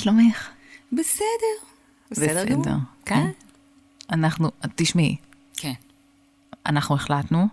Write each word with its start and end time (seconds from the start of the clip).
שלומך? 0.00 0.48
בסדר. 0.92 1.56
בסדר 2.10 2.44
גמור. 2.44 2.64
כן? 2.64 2.78
כן. 3.04 3.26
אנחנו, 4.12 4.50
תשמעי, 4.74 5.16
כן. 5.56 5.72
אנחנו 6.66 6.94
החלטנו 6.94 7.48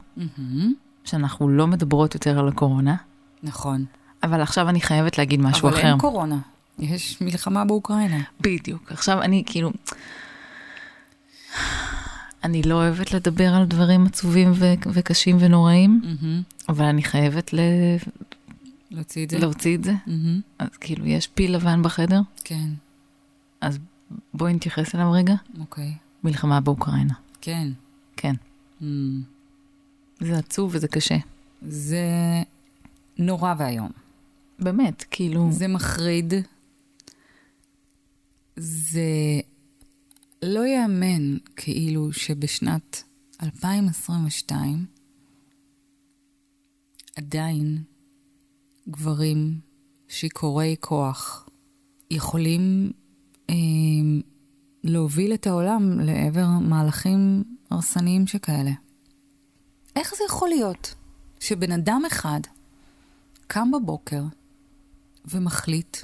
שאנחנו 1.06 1.50
לא 1.50 1.68
מדברות 1.68 2.14
יותר 2.14 2.40
על 2.40 2.48
הקורונה, 2.48 2.96
נכון. 3.44 3.86
אבל 4.24 4.42
עכשיו 4.42 4.70
אני 4.70 4.82
חייבת 4.82 5.18
להגיד 5.18 5.40
משהו 5.42 5.68
אבל 5.70 5.78
אחר. 5.78 5.88
אין 5.88 5.98
קורונה. 5.98 6.38
יש 6.80 7.22
מלחמה 7.22 7.66
באוקראינה. 7.66 8.20
בדיוק. 8.42 8.92
עכשיו 8.92 9.22
אני 9.22 9.44
כאילו... 9.46 9.72
אני 12.44 12.64
לא 12.64 12.76
אוהבת 12.76 13.14
לדבר 13.14 13.54
על 13.54 13.66
דברים 13.66 14.06
עצובים 14.06 14.52
ו- 14.56 14.74
וקשים 14.94 15.38
ונוראים, 15.40 16.02
אבל 16.70 16.86
אני 16.86 17.04
חייבת 17.04 17.54
ל- 17.54 17.60
להוציא 18.92 19.26
את 19.26 19.30
זה? 19.30 19.40
להוציא 19.40 19.78
את 19.78 19.84
זה. 19.84 19.94
מהמם. 20.08 20.42
אז 20.60 20.70
כאילו, 20.80 21.06
יש 21.06 21.28
פיל 21.28 21.56
לבן 21.56 21.84
בחדר, 21.84 22.22
כן. 22.44 22.70
אז 23.62 23.80
בואי 24.34 24.54
נתייחס 24.54 24.96
אליו 24.96 25.12
רגע. 25.12 25.36
אוקיי. 25.60 25.94
מלחמה 26.24 26.62
באוקראינה. 26.62 27.14
כן. 27.42 27.68
כן. 28.18 28.34
Mm. 28.82 28.86
זה 30.20 30.38
עצוב 30.38 30.72
וזה 30.74 30.88
קשה. 30.88 31.18
זה 31.62 32.04
נורא 33.18 33.54
ואיום. 33.58 33.92
באמת, 34.60 35.04
כאילו... 35.12 35.50
זה 35.52 35.68
מחריד. 35.68 36.34
זה 38.56 39.02
לא 40.44 40.66
ייאמן 40.66 41.38
כאילו 41.56 42.14
שבשנת 42.14 43.04
2022 43.44 44.86
עדיין 47.16 47.84
גברים 48.90 49.60
שיכורי 50.08 50.76
כוח 50.80 51.50
יכולים 52.12 52.92
אה, 53.50 53.56
להוביל 54.84 55.34
את 55.34 55.48
העולם 55.48 56.00
לעבר 56.00 56.48
מהלכים 56.48 57.44
הרסניים 57.72 58.28
שכאלה. 58.28 58.72
איך 59.96 60.10
זה 60.18 60.24
יכול 60.28 60.50
להיות 60.50 60.96
שבן 61.40 61.72
אדם 61.72 62.02
אחד 62.08 62.40
קם 63.48 63.72
בבוקר 63.72 64.24
ומחליט, 65.26 65.98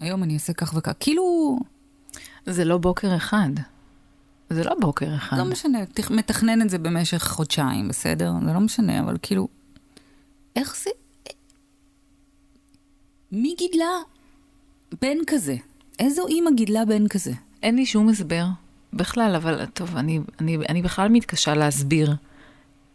היום 0.00 0.22
אני 0.22 0.34
אעשה 0.34 0.52
כך 0.52 0.74
וכך, 0.76 0.92
כאילו, 1.00 1.58
זה 2.46 2.64
לא 2.64 2.78
בוקר 2.78 3.16
אחד. 3.16 3.48
זה 4.50 4.64
לא 4.64 4.72
בוקר 4.80 5.16
אחד. 5.16 5.36
לא 5.38 5.44
משנה, 5.44 5.78
תכ- 5.86 6.10
מתכנן 6.12 6.62
את 6.62 6.70
זה 6.70 6.78
במשך 6.78 7.24
חודשיים, 7.28 7.88
בסדר? 7.88 8.32
זה 8.46 8.52
לא 8.52 8.60
משנה, 8.60 9.00
אבל 9.00 9.16
כאילו, 9.22 9.48
איך 10.56 10.76
זה... 10.76 10.90
מי 13.32 13.54
גידלה 13.58 13.92
בן 15.02 15.18
כזה? 15.26 15.56
איזו 15.98 16.26
אימא 16.26 16.50
גידלה 16.50 16.84
בן 16.84 17.08
כזה? 17.08 17.32
אין 17.62 17.76
לי 17.76 17.86
שום 17.86 18.08
הסבר 18.08 18.46
בכלל, 18.92 19.34
אבל 19.36 19.66
טוב, 19.66 19.96
אני, 19.96 20.20
אני, 20.40 20.56
אני 20.68 20.82
בכלל 20.82 21.08
מתקשה 21.08 21.54
להסביר 21.54 22.14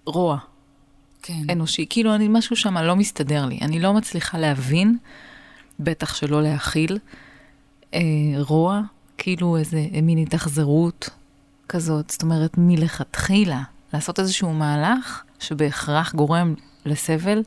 רוע 0.06 0.38
כן. 1.22 1.44
אנושי. 1.52 1.86
כאילו, 1.90 2.16
אני, 2.16 2.28
משהו 2.30 2.56
שם 2.56 2.78
לא 2.78 2.96
מסתדר 2.96 3.46
לי. 3.46 3.60
אני 3.62 3.80
לא 3.80 3.94
מצליחה 3.94 4.38
להבין, 4.38 4.98
בטח 5.80 6.16
שלא 6.16 6.44
להכיל, 6.44 6.98
אה, 7.94 8.00
רוע, 8.38 8.82
כאילו 9.18 9.58
איזה 9.58 9.88
מין 10.04 10.18
התאכזרות 10.18 11.10
כזאת. 11.70 12.10
זאת 12.10 12.22
אומרת, 12.24 12.58
מלכתחילה, 12.58 13.64
לעשות 13.94 14.20
איזשהו 14.20 14.54
מהלך 14.54 15.24
שבהכרח 15.40 16.16
גורם 16.16 16.54
לסבל 16.86 17.44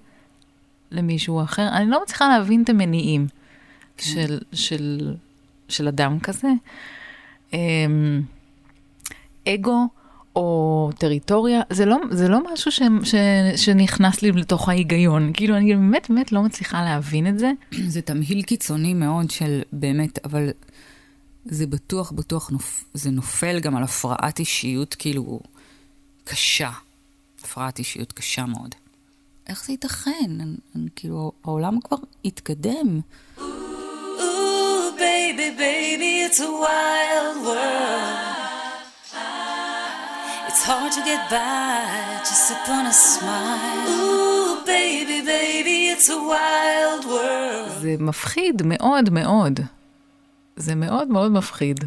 למישהו 0.94 1.42
אחר. 1.42 1.68
אני 1.72 1.90
לא 1.90 2.02
מצליחה 2.02 2.28
להבין 2.28 2.62
את 2.62 2.68
המניעים 2.68 3.26
של, 3.98 4.38
של, 4.52 5.14
של 5.68 5.88
אדם 5.88 6.20
כזה. 6.20 6.48
אמ, 7.52 8.22
אגו 9.48 9.88
או 10.36 10.90
טריטוריה, 10.98 11.60
זה 11.70 11.84
לא, 11.84 11.96
זה 12.10 12.28
לא 12.28 12.52
משהו 12.52 12.72
ש, 12.72 12.82
ש, 13.02 13.14
שנכנס 13.56 14.22
לי 14.22 14.32
לתוך 14.32 14.68
ההיגיון. 14.68 15.30
כאילו, 15.34 15.56
אני 15.56 15.74
באמת 15.76 16.06
באמת 16.10 16.32
לא 16.32 16.42
מצליחה 16.42 16.84
להבין 16.84 17.26
את 17.26 17.38
זה. 17.38 17.52
זה 17.86 18.02
תמהיל 18.02 18.42
קיצוני 18.42 18.94
מאוד 18.94 19.30
של 19.30 19.62
באמת, 19.72 20.18
אבל 20.24 20.50
זה 21.44 21.66
בטוח, 21.66 22.12
בטוח, 22.12 22.50
נופ... 22.50 22.84
זה 22.94 23.10
נופל 23.10 23.60
גם 23.60 23.76
על 23.76 23.82
הפרעת 23.82 24.38
אישיות 24.38 24.94
כאילו 24.94 25.40
קשה. 26.24 26.70
הפרעת 27.44 27.78
אישיות 27.78 28.12
קשה 28.12 28.46
מאוד. 28.46 28.74
איך 29.48 29.64
זה 29.66 29.72
ייתכן? 29.72 30.10
אני, 30.40 30.56
אני, 30.76 30.88
כאילו, 30.96 31.32
העולם 31.44 31.80
כבר 31.84 31.96
התקדם. 32.24 33.00
Ooh, 33.38 33.42
baby, 34.98 35.48
baby, 35.58 36.12
it's 36.26 36.40
a 36.40 36.50
wild 36.64 37.36
world. 37.46 38.34
It's 40.48 40.62
hard 40.70 40.92
to 40.92 41.02
get 41.10 41.22
by 41.30 42.22
just 42.30 42.46
upon 42.56 42.84
a 42.86 42.92
smile. 42.92 43.88
Ooh, 43.88 44.64
baby, 44.74 45.18
baby, 45.34 45.78
it's 45.94 46.08
a 46.08 46.18
wild 46.32 47.04
world. 47.06 47.80
זה 47.80 47.96
מפחיד 47.98 48.62
מאוד 48.64 49.10
מאוד. 49.10 49.60
זה 50.56 50.74
מאוד 50.74 51.08
מאוד 51.08 51.32
מפחיד. 51.32 51.84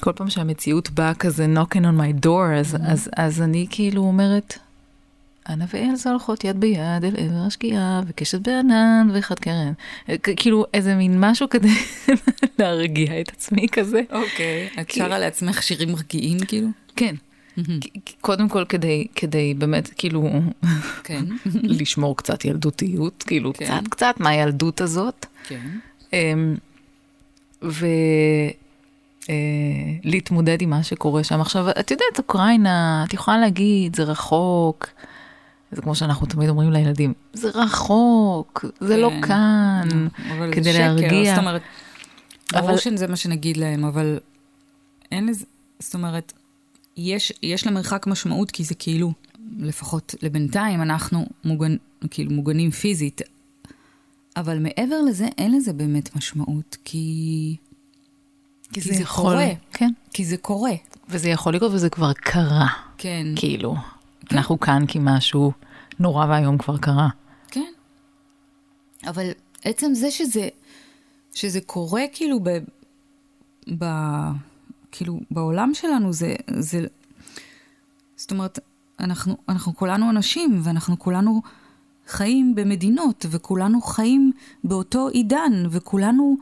כל 0.00 0.12
פעם 0.12 0.30
שהמציאות 0.30 0.90
באה 0.90 1.14
כזה 1.14 1.46
knocking 1.54 1.82
on 1.82 2.00
my 2.00 2.24
door, 2.26 2.58
אז, 2.60 2.74
Mm-hmm. 2.74 2.90
אז, 2.92 3.10
אז 3.16 3.42
אני 3.42 3.66
כאילו 3.70 4.02
אומרת, 4.02 4.58
אנה 5.48 5.64
ואלזה 5.74 6.10
הולכות 6.10 6.44
יד 6.44 6.60
ביד 6.60 7.04
אל 7.04 7.14
עבר 7.16 7.46
השקיעה, 7.46 8.00
וקשת 8.06 8.40
בענן 8.40 9.08
ואחד 9.12 9.38
קרן. 9.38 9.72
כאילו 10.36 10.64
איזה 10.74 10.94
מין 10.94 11.20
משהו 11.20 11.48
כדי 11.48 11.68
להרגיע 12.58 13.20
את 13.20 13.28
עצמי 13.28 13.66
כזה. 13.72 14.02
אוקיי. 14.12 14.68
את 14.80 14.90
שרה 14.90 15.18
לעצמך 15.18 15.62
שירים 15.62 15.92
מרגיעים 15.92 16.38
כאילו? 16.38 16.68
כן. 16.96 17.14
קודם 18.20 18.48
כל 18.48 18.64
כדי, 18.64 19.06
כדי 19.14 19.54
באמת 19.54 19.90
כאילו 19.96 20.28
כן. 21.04 21.24
לשמור 21.80 22.16
קצת 22.16 22.44
ילדותיות, 22.44 23.22
כאילו 23.22 23.52
כן. 23.54 23.64
קצת 23.64 23.88
קצת 23.90 24.14
מהילדות 24.18 24.80
הזאת. 24.80 25.26
כן. 25.48 25.68
אמ, 26.12 26.56
ולהתמודד 30.04 30.62
עם 30.62 30.70
מה 30.70 30.82
שקורה 30.82 31.24
שם. 31.24 31.40
עכשיו, 31.40 31.70
את 31.70 31.90
יודעת, 31.90 32.18
אוקראינה, 32.18 33.04
את 33.08 33.14
יכולה 33.14 33.38
להגיד, 33.38 33.96
זה 33.96 34.02
רחוק. 34.02 34.86
זה 35.72 35.82
כמו 35.82 35.94
שאנחנו 35.94 36.26
תמיד 36.26 36.48
אומרים 36.48 36.72
לילדים, 36.72 37.12
זה 37.32 37.48
רחוק, 37.54 38.64
זה 38.80 38.96
לא 38.96 39.10
כן. 39.10 39.20
כאן, 39.22 39.88
אבל 40.32 40.48
זה 40.48 40.54
כדי 40.54 40.72
שקר, 40.72 40.78
להרגיע. 40.78 41.34
זאת 41.34 41.40
אומרת, 41.40 41.62
ברור 42.52 42.70
אבל- 42.70 42.78
שזה 42.78 43.06
מה 43.06 43.16
שנגיד 43.16 43.56
להם, 43.56 43.84
אבל 43.84 44.18
אין 45.12 45.26
לזה, 45.26 45.44
זאת 45.78 45.94
אומרת, 45.94 46.32
יש, 46.96 47.32
יש 47.42 47.66
למרחק 47.66 48.06
משמעות 48.06 48.50
כי 48.50 48.64
זה 48.64 48.74
כאילו, 48.74 49.12
לפחות 49.58 50.14
לבינתיים 50.22 50.82
אנחנו 50.82 51.26
מוגן, 51.44 51.76
כאילו 52.10 52.30
מוגנים 52.30 52.70
פיזית, 52.70 53.20
אבל 54.36 54.58
מעבר 54.58 55.02
לזה 55.08 55.28
אין 55.38 55.52
לזה 55.56 55.72
באמת 55.72 56.16
משמעות, 56.16 56.76
כי, 56.84 57.56
כי 58.72 58.80
זה 58.80 59.04
קורה. 59.04 59.46
כן, 59.72 59.90
כי 60.12 60.24
זה 60.24 60.36
קורה. 60.36 60.72
וזה 61.08 61.28
יכול 61.28 61.54
לקרות 61.54 61.72
וזה 61.72 61.88
כבר 61.90 62.12
קרה, 62.12 62.66
כן, 62.98 63.26
כאילו. 63.36 63.76
אנחנו 64.32 64.60
כאן 64.60 64.86
כי 64.86 64.98
משהו 65.02 65.52
נורא 65.98 66.26
ואיום 66.26 66.58
כבר 66.58 66.78
קרה. 66.78 67.08
כן. 67.48 67.72
אבל 69.06 69.30
עצם 69.64 69.94
זה 69.94 70.10
שזה, 70.10 70.48
שזה 71.34 71.60
קורה 71.60 72.02
כאילו 72.12 72.40
ב, 72.42 72.48
ב, 73.78 73.84
כאילו 74.92 75.20
בעולם 75.30 75.70
שלנו 75.74 76.12
זה, 76.12 76.34
זה, 76.58 76.86
זאת 78.16 78.30
אומרת, 78.30 78.58
אנחנו, 79.00 79.36
אנחנו 79.48 79.76
כולנו 79.76 80.10
אנשים 80.10 80.60
ואנחנו 80.62 80.98
כולנו 80.98 81.42
חיים 82.06 82.54
במדינות 82.54 83.26
וכולנו 83.30 83.80
חיים 83.80 84.32
באותו 84.64 85.08
עידן 85.08 85.66
וכולנו 85.70 86.36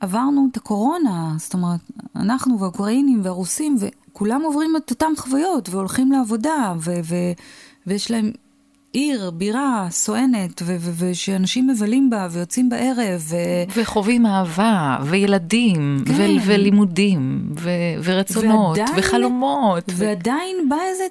עברנו 0.00 0.48
את 0.52 0.56
הקורונה, 0.56 1.34
זאת 1.38 1.54
אומרת, 1.54 1.80
אנחנו 2.16 2.60
והאוקראינים 2.60 3.20
והרוסים 3.24 3.76
וכולם 4.16 4.42
עוברים 4.42 4.76
את 4.76 4.90
אותן 4.90 5.12
חוויות 5.18 5.68
והולכים 5.68 6.12
לעבודה 6.12 6.74
ו- 6.80 7.00
ו- 7.04 7.32
ויש 7.86 8.10
להם 8.10 8.32
עיר, 8.92 9.30
בירה, 9.30 9.86
סואנת, 9.90 10.62
ושאנשים 10.98 11.66
מבלים 11.66 12.10
בה 12.10 12.28
ויוצאים 12.30 12.68
בערב, 12.68 13.20
ו- 13.28 13.36
וחווים 13.80 14.26
אהבה, 14.26 14.98
וילדים, 15.04 15.98
כן. 16.06 16.12
ו- 16.12 16.46
ולימודים, 16.46 17.52
ו- 17.58 17.70
ורצונות, 18.04 18.78
ועדיין- 18.78 18.98
וחלומות. 18.98 19.84
ו- 19.90 19.92
ועדיין 19.96 20.68
בא 20.68 20.76
איזה 20.90 21.04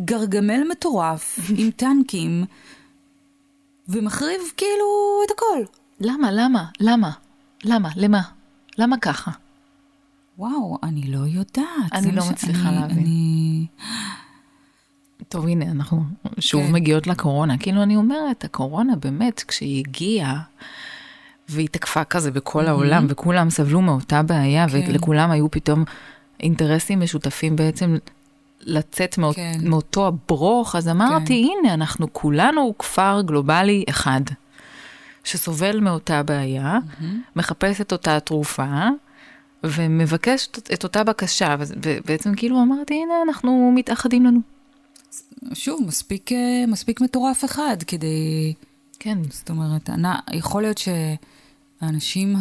גרגמל 0.00 0.62
מטורף 0.70 1.38
עם 1.58 1.70
טנקים, 1.70 2.44
ומחריב 3.88 4.40
כאילו 4.56 4.86
את 5.26 5.30
הכל. 5.30 5.62
למה, 6.00 6.30
למה, 6.32 6.64
למה, 6.80 7.10
למה, 7.64 7.88
למה, 7.96 8.20
למה 8.78 8.96
ככה? 8.98 9.30
וואו, 10.38 10.78
אני 10.82 11.02
לא 11.02 11.18
יודעת. 11.26 11.92
אני 11.92 12.12
לא 12.12 12.22
מצליחה 12.30 12.68
אני- 12.68 12.76
להבין. 12.80 12.98
אני... 12.98 13.66
טוב, 15.28 15.46
הנה, 15.46 15.64
אנחנו 15.70 16.02
שוב 16.38 16.62
כן. 16.66 16.72
מגיעות 16.72 17.06
לקורונה. 17.06 17.58
כאילו, 17.58 17.82
אני 17.82 17.96
אומרת, 17.96 18.44
הקורונה 18.44 18.96
באמת, 18.96 19.44
כשהיא 19.48 19.84
הגיעה, 19.86 20.40
והיא 21.48 21.68
תקפה 21.70 22.04
כזה 22.04 22.30
בכל 22.30 22.66
העולם, 22.66 23.06
וכולם 23.08 23.50
סבלו 23.50 23.80
מאותה 23.82 24.22
בעיה, 24.22 24.68
כן. 24.68 24.84
ולכולם 24.88 25.30
היו 25.30 25.50
פתאום 25.50 25.84
אינטרסים 26.40 27.00
משותפים 27.00 27.56
בעצם 27.56 27.96
לצאת 28.60 29.18
מאות, 29.18 29.36
כן. 29.36 29.58
מאותו 29.64 30.06
הברוך, 30.06 30.76
אז 30.76 30.88
אמרתי, 30.88 31.48
הנה, 31.60 31.74
אנחנו 31.74 32.12
כולנו 32.12 32.74
כפר 32.78 33.22
גלובלי 33.26 33.84
אחד, 33.90 34.20
שסובל 35.24 35.80
מאותה 35.80 36.22
בעיה, 36.22 36.78
מחפש 37.36 37.80
את 37.80 37.92
אותה 37.92 38.20
תרופה, 38.20 38.88
ומבקש 39.64 40.48
את- 40.72 40.84
אותה 40.84 41.04
בקשה, 41.04 41.56
ובעצם 41.82 42.34
כאילו 42.34 42.62
אמרתי, 42.62 42.94
הנה, 42.94 43.14
אנחנו 43.28 43.72
מתאחדים 43.74 44.24
לנו. 44.26 44.40
שוב, 45.54 45.82
מספיק, 45.86 46.32
אה, 46.32 46.64
מספיק 46.68 47.00
מטורף 47.00 47.44
אחד 47.44 47.76
כדי... 47.86 48.54
כן, 48.98 49.18
זאת 49.30 49.50
אומרת, 49.50 49.90
אני, 49.90 50.08
יכול 50.32 50.62
להיות 50.62 50.78
שהאנשים 50.78 52.36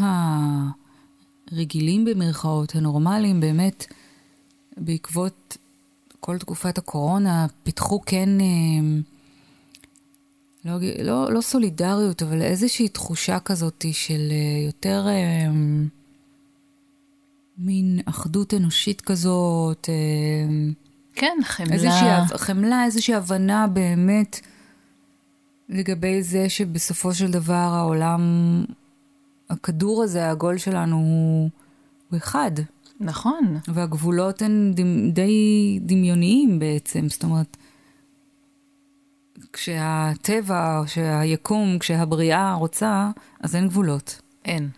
הרגילים 1.52 2.06
במרכאות, 2.06 2.76
הנורמליים, 2.76 3.40
באמת, 3.40 3.86
בעקבות 4.78 5.58
כל 6.20 6.38
תקופת 6.38 6.78
הקורונה, 6.78 7.46
פיתחו 7.64 8.02
כן, 8.06 8.30
אה, 8.42 8.46
לא, 10.66 10.78
לא, 11.04 11.34
לא 11.34 11.42
סולידריות, 11.42 12.24
אבל 12.24 12.42
איזושהי 12.42 12.90
תחושה 12.90 13.40
כזאת 13.40 13.86
של 13.92 14.28
אה, 14.32 14.66
יותר 14.66 15.08
מין 17.58 18.00
אחדות 18.06 18.54
אנושית 18.54 19.02
כזאת, 19.02 19.90
אה, 19.90 20.74
כן, 21.16 21.38
חמלה. 21.44 21.74
איזושהי 21.74 22.38
חמלה, 22.38 22.86
איזושהי 22.86 23.14
הבנה 23.14 23.68
באמת 23.68 24.40
לגבי 25.70 26.24
זה 26.24 26.50
שבסופו 26.50 27.14
של 27.14 27.32
דבר 27.32 27.54
העולם, 27.54 28.22
הכדור 29.50 30.04
הזה, 30.04 30.26
העגול 30.26 30.58
שלנו, 30.58 30.96
הוא, 30.96 31.50
הוא 32.10 32.18
אחד, 32.18 32.52
נכון. 33.00 33.58
והגבולות 33.68 34.42
הן 34.42 34.74
די 35.14 35.80
דמיוניים 35.82 36.60
בעצם, 36.60 37.10
זאת 37.10 37.24
אומרת, 37.24 37.58
כשהטבע, 39.54 40.82
כשהיקום, 40.86 41.80
כשהבריאה 41.80 42.54
רוצה, 42.54 43.12
אז 43.40 43.56
אין 43.56 43.68
גבולות. 43.68 44.22
אין. 44.46 44.70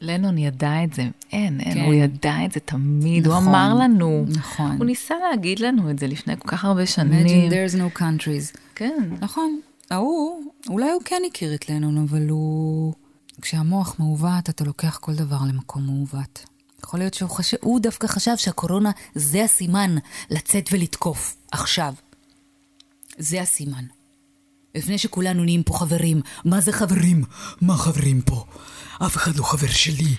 לנון 0.00 0.38
ידע 0.38 0.84
את 0.84 0.94
זה, 0.94 1.02
אין, 1.32 1.60
אין, 1.60 1.74
כן. 1.74 1.84
הוא 1.84 1.94
ידע 1.94 2.44
את 2.44 2.52
זה 2.52 2.60
תמיד, 2.60 3.26
הוא 3.26 3.34
נכון, 3.34 3.48
אמר 3.48 3.74
לנו. 3.74 4.24
נכון. 4.28 4.76
הוא 4.78 4.84
ניסה 4.84 5.14
להגיד 5.30 5.60
לנו 5.60 5.90
את 5.90 5.98
זה 5.98 6.06
לפני 6.06 6.34
כל 6.38 6.48
כך 6.48 6.64
הרבה 6.64 6.86
שנים. 6.86 7.26
Imagine 7.26 7.52
there's 7.52 7.76
no 7.76 8.00
countries. 8.00 8.58
כן, 8.74 9.10
נכון. 9.20 9.60
ההוא, 9.90 10.42
אולי 10.68 10.90
הוא 10.90 11.02
כן 11.04 11.22
הכיר 11.30 11.54
את 11.54 11.70
לנון, 11.70 11.98
אבל 11.98 12.28
הוא... 12.28 12.94
כשהמוח 13.42 13.96
מעוות, 13.98 14.48
אתה 14.50 14.64
לוקח 14.64 14.98
כל 15.00 15.14
דבר 15.14 15.38
למקום 15.48 15.86
מעוות. 15.86 16.44
יכול 16.84 17.00
להיות 17.00 17.14
שהוא 17.14 17.30
חשב, 17.30 17.56
הוא 17.60 17.80
דווקא 17.80 18.06
חשב 18.06 18.36
שהקורונה 18.36 18.90
זה 19.14 19.44
הסימן 19.44 19.96
לצאת 20.30 20.68
ולתקוף, 20.72 21.36
עכשיו. 21.52 21.94
זה 23.18 23.40
הסימן. 23.40 23.84
לפני 24.74 24.98
שכולנו 24.98 25.44
נהיים 25.44 25.62
פה 25.62 25.74
חברים. 25.74 26.20
מה 26.44 26.60
זה 26.60 26.72
חברים? 26.72 27.24
מה 27.60 27.76
חברים 27.76 28.20
פה? 28.20 28.44
אף 29.06 29.16
אחד 29.16 29.36
לא 29.36 29.42
חבר 29.42 29.68
שלי. 29.68 30.14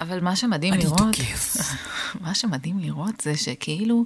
אבל 0.00 0.20
מה 0.20 0.36
שמדהים 0.36 0.74
אני 0.74 0.84
לראות, 0.84 0.98
תוקף. 0.98 1.56
מה 2.24 2.34
שמדהים 2.34 2.78
לראות 2.78 3.20
זה 3.20 3.36
שכאילו, 3.36 4.04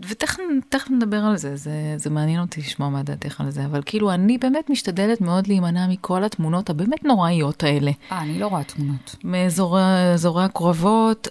ותכף 0.00 0.42
תכף 0.68 0.90
נדבר 0.90 1.16
על 1.16 1.36
זה, 1.36 1.56
זה, 1.56 1.94
זה 1.96 2.10
מעניין 2.10 2.40
אותי 2.40 2.60
לשמוע 2.60 2.88
מה 2.88 3.02
דעתך 3.02 3.40
על 3.40 3.50
זה, 3.50 3.64
אבל 3.64 3.82
כאילו 3.86 4.10
אני 4.10 4.38
באמת 4.38 4.70
משתדלת 4.70 5.20
מאוד 5.20 5.46
להימנע 5.46 5.86
מכל 5.88 6.24
התמונות 6.24 6.70
הבאמת 6.70 7.04
נוראיות 7.04 7.62
האלה. 7.62 7.90
אה, 8.12 8.22
אני 8.22 8.38
לא 8.38 8.46
רואה 8.46 8.64
תמונות. 8.64 9.16
מאזורי 9.24 10.44
הקרבות, 10.44 11.28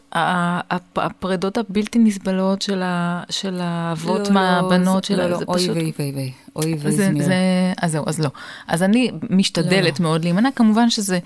הפרדות 0.96 1.58
הבלתי 1.58 2.00
נסבלות 2.00 2.62
של, 2.62 2.82
ה, 2.82 3.24
של 3.30 3.60
האבות 3.62 4.30
מהבנות 4.30 5.10
לא, 5.10 5.16
שלה, 5.16 5.28
לא, 5.28 5.38
זה 5.38 5.46
אוי 5.48 5.60
פשוט... 5.60 5.76
ויי 5.76 5.92
ויי 6.00 6.12
ויי. 6.16 6.32
אוי 6.56 6.76
ויי 6.80 6.92
זה, 7.22 7.74
אז 7.82 7.92
זהו, 7.92 8.04
אז 8.08 8.20
לא. 8.20 8.30
אז 8.68 8.84
אני 8.84 9.12
משתדלת 9.30 10.00
לא, 10.00 10.04
מאוד 10.04 10.24
להימנע, 10.24 10.50
כמובן 10.56 10.90
שזה, 10.90 11.20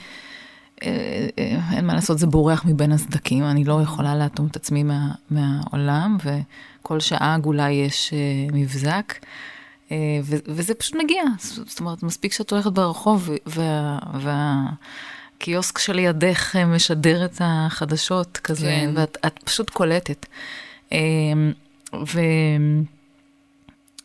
אין 1.71 1.85
מה 1.85 1.93
לעשות, 1.93 2.19
זה 2.19 2.27
בורח 2.27 2.65
מבין 2.65 2.91
הסדקים, 2.91 3.43
אני 3.43 3.63
לא 3.63 3.81
יכולה 3.81 4.15
לאטום 4.15 4.47
את 4.47 4.55
עצמי 4.55 4.83
מה, 4.83 5.11
מהעולם, 5.29 6.17
וכל 6.23 6.99
שעה 6.99 7.35
עגולה 7.35 7.71
יש 7.71 8.13
אה, 8.13 8.19
מבזק, 8.53 9.13
אה, 9.91 9.97
ו, 10.23 10.35
וזה 10.45 10.73
פשוט 10.73 10.95
מגיע, 11.03 11.23
זאת 11.39 11.79
אומרת, 11.79 12.03
מספיק 12.03 12.33
שאת 12.33 12.51
הולכת 12.51 12.71
ברחוב, 12.71 13.29
וה... 13.45 13.99
וה 14.13 14.65
קיוסק 15.39 15.77
שלידך 15.77 16.55
אה, 16.55 16.65
משדר 16.65 17.25
את 17.25 17.37
החדשות 17.39 18.37
כזה, 18.37 18.65
כן. 18.65 18.93
ואת 18.95 19.17
את 19.25 19.39
פשוט 19.43 19.69
קולטת. 19.69 20.25
אה, 20.91 20.97
ו... 21.93 22.19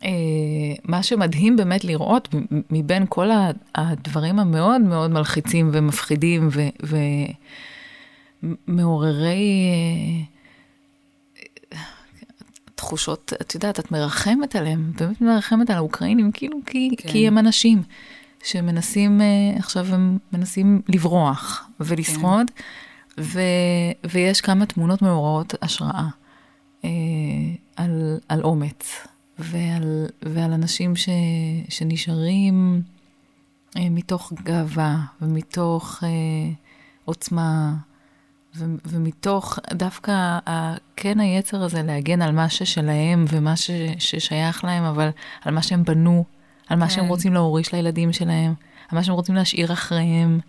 אה, 0.05 0.09
מה 0.85 1.03
שמדהים 1.03 1.57
באמת 1.57 1.85
לראות 1.85 2.29
מבין 2.71 3.05
כל 3.09 3.29
הדברים 3.75 4.39
המאוד 4.39 4.81
מאוד 4.81 5.11
מלחיצים 5.11 5.71
ומפחידים 5.73 6.49
ומעוררי 8.69 9.71
אה, 9.73 10.25
תחושות, 12.75 13.33
את 13.41 13.55
יודעת, 13.55 13.81
את 13.81 13.93
מרחמת 13.93 14.57
עליהם, 14.57 14.93
באמת 14.99 15.21
מרחמת 15.21 15.71
על 15.71 15.77
האוקראינים, 15.77 16.33
כאילו 16.33 16.59
כי, 16.67 16.91
כן. 16.99 17.09
כי 17.09 17.27
הם 17.27 17.39
אנשים 17.39 17.83
שמנסים, 18.45 19.21
אה, 19.21 19.59
עכשיו 19.59 19.95
הם 19.95 20.19
מנסים 20.33 20.83
לברוח 20.89 21.69
ולשרוד, 21.81 22.51
ו, 23.21 23.41
ויש 24.11 24.41
כמה 24.41 24.67
תמונות 24.67 25.03
מעוררות 25.03 25.55
השראה 25.63 26.09
אה, 26.85 26.91
על, 27.77 28.19
על 28.29 28.43
אומץ. 28.43 29.06
ועל, 29.44 30.06
ועל 30.22 30.53
אנשים 30.53 30.96
ש, 30.96 31.08
שנשארים 31.69 32.82
אה, 33.77 33.91
מתוך 33.91 34.32
גאווה 34.43 34.96
ומתוך 35.22 36.05
אה, 36.05 36.08
עוצמה 37.05 37.75
ו, 38.56 38.65
ומתוך 38.84 39.58
דווקא 39.72 40.39
ה, 40.49 40.75
כן 40.96 41.20
היצר 41.20 41.63
הזה 41.63 41.82
להגן 41.82 42.22
על 42.22 42.32
מה 42.32 42.49
ששלהם 42.49 43.25
ומה 43.29 43.56
ש, 43.56 43.70
ששייך 43.99 44.65
להם, 44.65 44.84
אבל 44.84 45.08
על 45.43 45.55
מה 45.55 45.63
שהם 45.63 45.84
בנו, 45.84 46.25
על 46.69 46.79
מה 46.79 46.89
כן. 46.89 46.94
שהם 46.94 47.06
רוצים 47.06 47.34
להוריש 47.34 47.75
לילדים 47.75 48.13
שלהם, 48.13 48.55
על 48.89 48.99
מה 48.99 49.05
שהם 49.05 49.15
רוצים 49.15 49.34
להשאיר 49.34 49.72
אחריהם. 49.72 50.41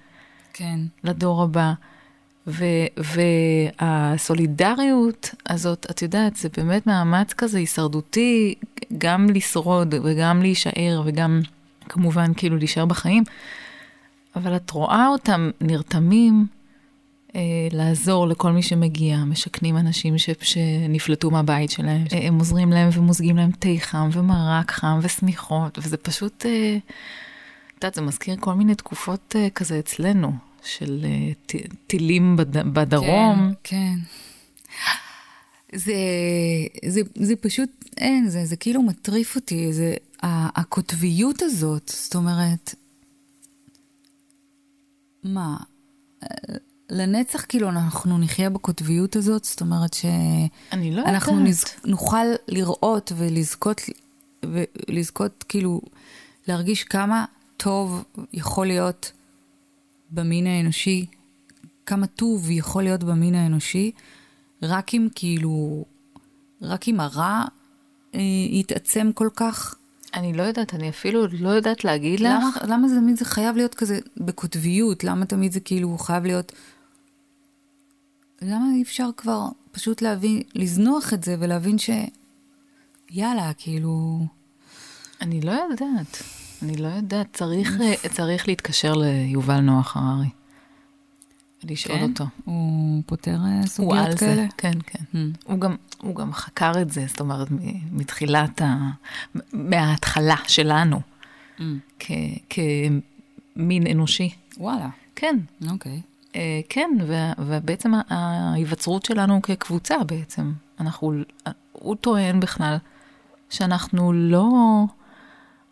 כן. 0.53 0.79
לדור 1.03 1.43
הבא. 1.43 1.73
ו- 2.47 2.87
והסולידריות 3.81 5.29
הזאת, 5.49 5.85
את 5.91 6.01
יודעת, 6.01 6.35
זה 6.35 6.49
באמת 6.57 6.87
מאמץ 6.87 7.33
כזה 7.33 7.57
הישרדותי, 7.57 8.55
גם 8.97 9.29
לשרוד 9.29 9.95
וגם 10.03 10.41
להישאר 10.41 11.01
וגם 11.05 11.41
כמובן 11.89 12.33
כאילו 12.33 12.57
להישאר 12.57 12.85
בחיים, 12.85 13.23
אבל 14.35 14.55
את 14.55 14.71
רואה 14.71 15.07
אותם 15.07 15.49
נרתמים 15.61 16.45
אה, 17.35 17.41
לעזור 17.71 18.27
לכל 18.27 18.51
מי 18.51 18.63
שמגיע, 18.63 19.17
משכנים 19.17 19.77
אנשים 19.77 20.17
ש- 20.17 20.29
שנפלטו 20.41 21.31
מהבית 21.31 21.71
שלהם, 21.71 22.03
אה, 22.13 22.27
הם 22.27 22.39
עוזרים 22.39 22.71
להם 22.71 22.89
ומוזגים 22.93 23.37
להם 23.37 23.51
תה 23.51 23.69
חם 23.79 24.09
ומרק 24.11 24.71
חם 24.71 24.99
ושמיכות, 25.01 25.79
וזה 25.81 25.97
פשוט, 25.97 26.45
אה, 26.45 26.77
את 27.67 27.83
יודעת, 27.83 27.93
זה 27.93 28.01
מזכיר 28.01 28.35
כל 28.39 28.53
מיני 28.53 28.75
תקופות 28.75 29.35
אה, 29.35 29.49
כזה 29.49 29.79
אצלנו, 29.79 30.33
של 30.63 31.05
אה, 31.05 31.59
טילים 31.87 32.37
בד... 32.37 32.57
בדרום. 32.57 33.53
כן, 33.63 33.77
כן. 33.77 33.99
זה, 35.75 35.93
זה, 36.87 37.01
זה 37.15 37.35
פשוט, 37.35 37.69
אין, 37.97 38.29
זה, 38.29 38.45
זה 38.45 38.55
כאילו 38.55 38.81
מטריף 38.81 39.35
אותי, 39.35 39.73
זה, 39.73 39.95
הקוטביות 40.23 41.41
הזאת, 41.41 41.91
זאת 41.95 42.15
אומרת, 42.15 42.75
מה, 45.23 45.57
לנצח 46.89 47.45
כאילו 47.49 47.69
אנחנו 47.69 48.17
נחיה 48.17 48.49
בקוטביות 48.49 49.15
הזאת, 49.15 49.43
זאת 49.43 49.61
אומרת 49.61 49.93
ש... 49.93 50.05
אני 50.71 50.95
לא 50.95 51.01
אנחנו 51.01 51.31
יודעת. 51.31 51.47
נז... 51.47 51.63
נוכל 51.85 52.25
לראות 52.47 53.11
ולזכות, 53.17 53.81
ולזכות 54.45 55.45
כאילו, 55.47 55.81
להרגיש 56.47 56.83
כמה 56.83 57.25
טוב 57.57 58.03
יכול 58.33 58.67
להיות 58.67 59.11
במין 60.13 60.47
האנושי, 60.47 61.05
כמה 61.85 62.07
טוב 62.07 62.49
יכול 62.49 62.83
להיות 62.83 63.03
במין 63.03 63.35
האנושי, 63.35 63.91
רק 64.61 64.93
אם 64.93 65.07
כאילו, 65.15 65.85
רק 66.61 66.87
אם 66.87 66.99
הרע 66.99 67.45
אה, 68.15 68.19
יתעצם 68.49 69.11
כל 69.13 69.29
כך. 69.35 69.75
אני 70.13 70.33
לא 70.33 70.43
יודעת, 70.43 70.73
אני 70.73 70.89
אפילו 70.89 71.27
לא 71.39 71.49
יודעת 71.49 71.83
להגיד 71.83 72.19
לך. 72.19 72.27
למה, 72.27 72.49
למה 72.67 72.87
זה 72.87 72.95
תמיד 72.95 73.17
זה 73.17 73.25
חייב 73.25 73.55
להיות 73.55 73.75
כזה 73.75 73.99
בקוטביות? 74.17 75.03
למה 75.03 75.25
תמיד 75.25 75.51
זה 75.51 75.59
כאילו 75.59 75.97
חייב 75.97 76.23
להיות... 76.25 76.51
למה 78.41 78.65
אי 78.75 78.81
אפשר 78.81 79.09
כבר 79.17 79.47
פשוט 79.71 80.01
להבין, 80.01 80.41
לזנוח 80.55 81.13
את 81.13 81.23
זה 81.23 81.35
ולהבין 81.39 81.77
ש... 81.77 81.89
יאללה, 83.11 83.51
כאילו... 83.57 84.25
אני 85.21 85.41
לא 85.41 85.51
יודעת. 85.51 86.23
אני 86.63 86.77
לא 86.77 86.87
יודעת, 86.87 87.27
צריך, 87.33 87.81
אה, 87.81 88.09
צריך 88.09 88.47
להתקשר 88.47 88.93
ליובל 88.93 89.59
נוח 89.59 89.97
הררי. 89.97 90.27
ולשאול 91.63 91.97
כן? 91.97 92.03
אותו. 92.03 92.25
הוא 92.45 93.03
פותר 93.05 93.37
אה, 93.45 93.59
הוא 93.59 93.67
סוגיות 93.67 94.19
כאלה? 94.19 94.35
זה, 94.35 94.45
כן, 94.57 94.73
כן. 94.85 95.03
Mm. 95.13 95.17
הוא 95.45 95.59
גם, 95.59 95.75
הוא 96.01 96.15
גם 96.15 96.33
חקר 96.33 96.71
את 96.81 96.91
זה, 96.91 97.05
זאת 97.07 97.19
אומרת, 97.19 97.47
מתחילת 97.91 98.61
ה... 98.61 98.89
מההתחלה 99.53 100.35
שלנו, 100.47 101.01
Mm. 101.57 101.61
כ, 101.99 102.11
כמין 102.49 103.87
אנושי. 103.87 104.29
וואלה, 104.57 104.89
כן, 105.15 105.39
אוקיי. 105.71 106.01
אה, 106.35 106.61
כן, 106.69 106.89
ו- 107.07 107.31
ובעצם 107.37 107.91
ההיווצרות 108.09 109.05
שלנו 109.05 109.41
כקבוצה 109.41 109.95
בעצם, 110.07 110.51
אנחנו, 110.79 111.13
הוא 111.71 111.95
טוען 111.95 112.39
בכלל 112.39 112.77
שאנחנו 113.49 114.13
לא, 114.13 114.47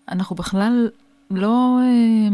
אנחנו 0.09 0.35
בכלל 0.35 0.89
לא 1.31 1.79
אה, 1.81 2.29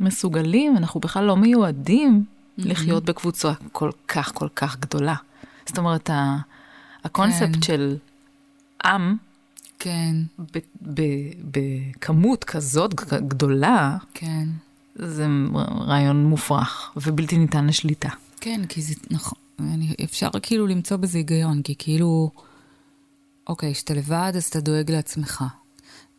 מסוגלים, 0.00 0.76
אנחנו 0.76 1.00
בכלל 1.00 1.24
לא 1.24 1.36
מיועדים 1.36 2.24
לחיות 2.58 3.04
בקבוצה 3.04 3.52
כל 3.72 3.90
כך 4.08 4.34
כל 4.34 4.48
כך 4.56 4.80
גדולה. 4.80 5.14
זאת 5.66 5.78
אומרת, 5.78 6.10
הקונספט 7.04 7.54
כן. 7.54 7.62
של 7.62 7.96
עם 8.84 9.16
כן, 9.78 10.16
בכמות 11.42 12.44
כזאת 12.44 12.94
גדולה, 13.12 13.96
כן. 14.14 14.48
זה 14.94 15.26
רעיון 15.80 16.24
מופרך 16.24 16.92
ובלתי 16.96 17.38
ניתן 17.38 17.66
לשליטה. 17.66 18.08
כן, 18.40 18.66
כי 18.68 18.82
זה 18.82 18.94
נכון, 19.10 19.38
אני, 19.60 19.94
אפשר 20.04 20.28
כאילו 20.42 20.66
למצוא 20.66 20.96
בזה 20.96 21.18
היגיון, 21.18 21.62
כי 21.62 21.74
כאילו, 21.78 22.30
אוקיי, 23.46 23.74
כשאתה 23.74 23.94
לבד 23.94 24.32
אז 24.36 24.44
אתה 24.44 24.60
דואג 24.60 24.90
לעצמך. 24.90 25.44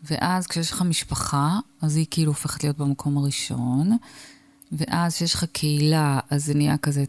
ואז 0.09 0.47
כשיש 0.47 0.71
לך 0.71 0.81
משפחה, 0.81 1.49
אז 1.81 1.95
היא 1.95 2.05
כאילו 2.11 2.31
הופכת 2.31 2.63
להיות 2.63 2.77
במקום 2.77 3.17
הראשון, 3.17 3.97
ואז 4.71 5.15
כשיש 5.15 5.33
לך 5.33 5.43
קהילה, 5.51 6.19
אז 6.29 6.45
זה 6.45 6.53
נהיה 6.53 6.77
כזה 6.77 7.03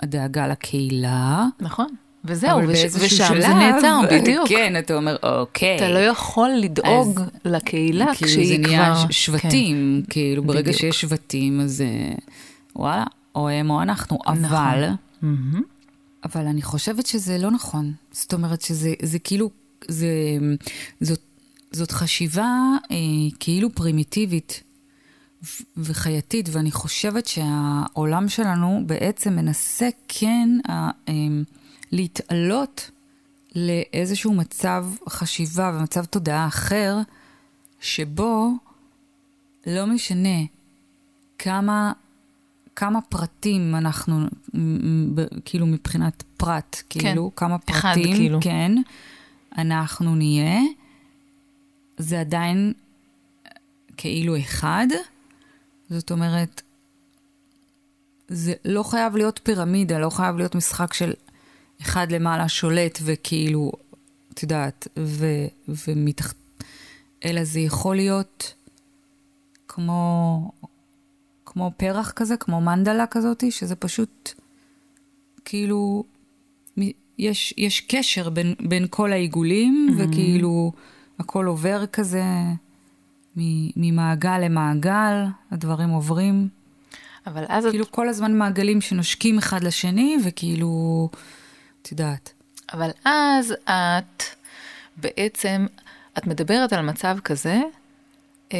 הדאגה 0.00 0.46
לקהילה. 0.48 1.46
נכון. 1.60 1.86
וזהו, 2.24 2.50
אבל 2.58 2.70
וש, 2.70 2.78
באיזשהו 2.78 3.06
ושם 3.06 3.24
שלב, 3.28 3.40
זה 3.42 3.48
נעצר, 3.54 4.00
בדיוק. 4.12 4.48
כן, 4.48 4.78
אתה 4.78 4.94
אומר, 4.94 5.16
אוקיי. 5.22 5.76
אתה 5.76 5.88
לא 5.88 5.98
יכול 5.98 6.50
לדאוג 6.50 7.20
אז- 7.20 7.26
לקהילה 7.44 8.06
כאילו 8.14 8.30
כשהיא 8.30 8.46
זה 8.58 8.64
כבר... 8.64 8.68
נהיה 8.72 8.94
ש- 9.10 9.24
שבטים, 9.26 10.02
כאילו 10.10 10.42
ברגע 10.44 10.60
בדיוק. 10.60 10.76
שיש 10.76 11.00
שבטים, 11.00 11.60
אז 11.60 11.80
אה, 11.80 12.14
וואלה, 12.76 13.04
או 13.34 13.48
הם 13.48 13.70
או 13.70 13.82
אנחנו, 13.82 14.18
נכון. 14.26 14.44
אבל... 14.44 14.88
כן. 15.20 15.26
אבל 16.24 16.46
אני 16.46 16.62
חושבת 16.62 17.06
שזה 17.06 17.38
לא 17.38 17.50
נכון. 17.50 17.92
זאת 18.12 18.32
אומרת 18.34 18.60
שזה 18.60 18.94
זה 19.02 19.18
כאילו, 19.18 19.50
זה, 19.88 20.08
זאת, 21.00 21.20
זאת 21.72 21.90
חשיבה 21.90 22.52
אה, 22.90 22.96
כאילו 23.40 23.70
פרימיטיבית 23.74 24.62
וחייתית, 25.76 26.48
ואני 26.52 26.70
חושבת 26.70 27.26
שהעולם 27.26 28.28
שלנו 28.28 28.82
בעצם 28.86 29.36
מנסה 29.36 29.88
כן 30.08 30.48
אה, 30.68 30.90
אה, 31.08 31.14
להתעלות 31.92 32.90
לאיזשהו 33.54 34.34
מצב 34.34 34.86
חשיבה 35.08 35.72
ומצב 35.74 36.04
תודעה 36.04 36.46
אחר, 36.46 36.98
שבו 37.80 38.50
לא 39.66 39.86
משנה 39.86 40.38
כמה, 41.38 41.92
כמה 42.76 43.00
פרטים 43.00 43.74
אנחנו, 43.74 44.26
כאילו 45.44 45.66
מבחינת 45.66 46.22
פרט, 46.36 46.82
כאילו, 46.88 47.30
כמה 47.36 47.56
אחד, 47.70 47.94
פרטים, 47.94 48.16
כאילו. 48.16 48.38
כן, 48.42 48.72
אנחנו 49.58 50.14
נהיה, 50.14 50.60
זה 52.00 52.20
עדיין 52.20 52.72
כאילו 53.96 54.38
אחד, 54.38 54.86
זאת 55.90 56.10
אומרת, 56.10 56.62
זה 58.28 58.52
לא 58.64 58.82
חייב 58.82 59.16
להיות 59.16 59.40
פירמידה, 59.42 59.98
לא 59.98 60.10
חייב 60.10 60.36
להיות 60.36 60.54
משחק 60.54 60.92
של 60.92 61.12
אחד 61.82 62.12
למעלה 62.12 62.48
שולט 62.48 62.98
וכאילו, 63.02 63.72
את 64.32 64.42
יודעת, 64.42 64.88
ו, 64.98 65.26
ומתחת... 65.68 66.36
אלא 67.24 67.44
זה 67.44 67.60
יכול 67.60 67.96
להיות 67.96 68.54
כמו, 69.68 70.52
כמו 71.46 71.72
פרח 71.76 72.10
כזה, 72.10 72.36
כמו 72.36 72.60
מנדלה 72.60 73.06
כזאתי, 73.06 73.50
שזה 73.50 73.76
פשוט 73.76 74.32
כאילו, 75.44 76.04
יש, 77.18 77.54
יש 77.58 77.80
קשר 77.80 78.30
בין, 78.30 78.54
בין 78.68 78.86
כל 78.90 79.12
העיגולים, 79.12 79.88
mm-hmm. 79.90 80.02
וכאילו 80.02 80.72
הכל 81.20 81.46
עובר 81.46 81.86
כזה 81.86 82.24
ממעגל 83.76 84.38
למעגל, 84.38 85.24
הדברים 85.50 85.88
עוברים. 85.88 86.48
אבל 87.26 87.44
אז 87.48 87.66
את 87.66 87.70
כאילו 87.70 87.90
כל 87.90 88.08
הזמן 88.08 88.38
מעגלים 88.38 88.80
שנושקים 88.80 89.38
אחד 89.38 89.64
לשני, 89.64 90.16
וכאילו, 90.24 91.08
את 91.82 91.92
יודעת. 91.92 92.32
אבל 92.72 92.90
אז 93.04 93.54
את 93.64 94.22
בעצם, 94.96 95.66
את 96.18 96.26
מדברת 96.26 96.72
על 96.72 96.84
מצב 96.84 97.16
כזה, 97.24 97.60
אה, 98.52 98.58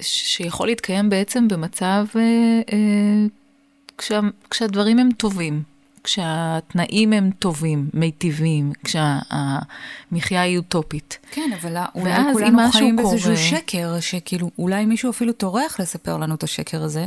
שיכול 0.00 0.66
להתקיים 0.66 1.10
בעצם 1.10 1.48
במצב 1.48 2.04
אה, 2.16 2.20
אה, 2.72 3.26
כשה, 3.98 4.20
כשהדברים 4.50 4.98
הם 4.98 5.08
טובים, 5.12 5.62
כשהתנאים 6.04 7.12
הם 7.12 7.30
טובים, 7.38 7.88
מיטיבים, 7.94 8.72
כשהמחיה 8.84 10.40
היא 10.40 10.56
אוטופית. 10.58 11.18
כן, 11.30 11.50
אבל 11.62 11.76
אולי 11.94 12.12
כולנו 12.32 12.58
חיים 12.72 12.96
באיזשהו 12.96 13.36
שקר, 13.36 14.00
שכאילו, 14.00 14.50
אולי 14.58 14.86
מישהו 14.86 15.10
אפילו 15.10 15.32
טורח 15.32 15.80
לספר 15.80 16.16
לנו 16.16 16.34
את 16.34 16.42
השקר 16.42 16.82
הזה. 16.82 17.06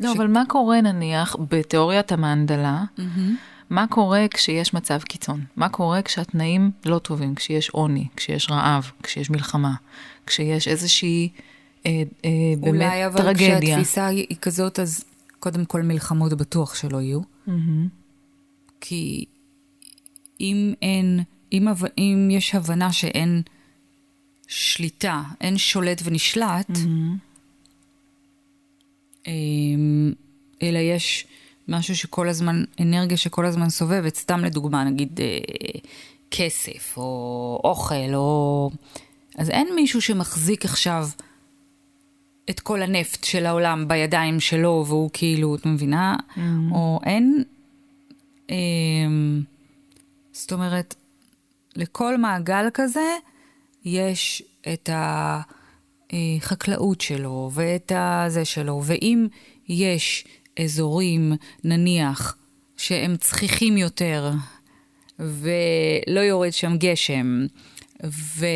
לא, 0.00 0.12
ש- 0.12 0.16
אבל 0.16 0.26
מה 0.26 0.42
קורה 0.48 0.80
נניח 0.80 1.36
בתיאוריית 1.50 2.12
המנדלה? 2.12 2.84
מה 3.70 3.86
קורה 3.90 4.26
כשיש 4.30 4.74
מצב 4.74 5.00
קיצון? 5.02 5.44
מה 5.56 5.68
קורה 5.68 6.02
כשהתנאים 6.02 6.70
לא 6.86 6.98
טובים, 6.98 7.34
כשיש 7.34 7.70
עוני, 7.70 8.08
כשיש 8.16 8.50
רעב, 8.50 8.90
כשיש 9.02 9.30
מלחמה, 9.30 9.74
כשיש 10.26 10.68
איזושהי 10.68 11.28
אה, 11.86 11.90
אה, 12.24 12.30
באמת 12.60 12.74
אולי 12.74 13.06
אבל 13.06 13.16
טרגדיה? 13.22 13.58
כשהתפיסה 13.60 14.06
היא 14.06 14.36
כזאת, 14.42 14.78
אז 14.78 15.04
קודם 15.40 15.64
כל 15.64 15.82
מלחמות 15.82 16.32
בטוח 16.32 16.74
שלא 16.74 17.00
יהיו. 17.00 17.33
מהמם. 17.46 17.88
כי 18.80 19.24
אם 20.40 20.74
אין, 20.82 21.20
אם, 21.52 21.68
אם 21.98 22.28
יש 22.30 22.54
הבנה 22.54 22.92
שאין 22.92 23.42
שליטה, 24.48 25.22
אין 25.40 25.58
שולט 25.58 26.00
ונשלט, 26.04 26.70
אמ, 29.26 30.12
אלא 30.62 30.78
יש 30.78 31.26
משהו 31.68 31.96
שכל 31.96 32.28
הזמן, 32.28 32.64
אנרגיה 32.80 33.16
שכל 33.16 33.46
הזמן 33.46 33.70
סובבת, 33.70 34.14
סתם 34.14 34.44
לדוגמה, 34.44 34.84
נגיד 34.84 35.20
אה, 35.20 35.38
כסף, 36.30 36.94
או 36.96 37.60
אוכל, 37.64 38.14
או... 38.14 38.70
אז 39.38 39.50
אין 39.50 39.68
מישהו 39.74 40.02
שמחזיק 40.02 40.64
עכשיו 40.64 41.08
את 42.50 42.60
כל 42.60 42.82
הנפט 42.82 43.24
של 43.24 43.46
העולם 43.46 43.88
בידיים 43.88 44.40
שלו, 44.40 44.84
והוא 44.88 45.10
כאילו, 45.12 45.54
את 45.54 45.66
מבינה? 45.66 46.16
או 46.70 47.00
אין... 47.04 47.44
אמ, 48.50 49.42
זאת 50.32 50.52
אומרת, 50.52 50.94
לכל 51.76 52.18
מעגל 52.18 52.66
כזה 52.74 53.16
יש 53.84 54.42
את 54.72 54.90
החקלאות 56.12 57.00
שלו 57.00 57.50
ואת 57.52 57.92
הזה 57.94 58.44
שלו, 58.44 58.82
ואם 58.84 59.26
יש 59.68 60.24
אזורים, 60.60 61.32
נניח, 61.64 62.36
שהם 62.76 63.16
צחיחים 63.16 63.76
יותר, 63.76 64.30
ולא 65.18 66.20
יורד 66.20 66.52
שם 66.52 66.76
גשם, 66.76 67.46
ו... 68.04 68.46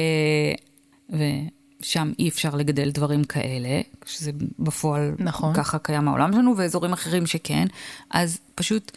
ושם 1.81 2.13
אי 2.19 2.29
אפשר 2.29 2.55
לגדל 2.55 2.91
דברים 2.91 3.25
כאלה, 3.25 3.81
שזה 4.07 4.31
בפועל 4.59 5.15
נכון. 5.19 5.55
ככה 5.55 5.79
קיים 5.79 6.09
העולם 6.09 6.33
שלנו, 6.33 6.55
ואזורים 6.57 6.93
אחרים 6.93 7.27
שכן, 7.27 7.67
אז 8.11 8.39
פשוט 8.55 8.93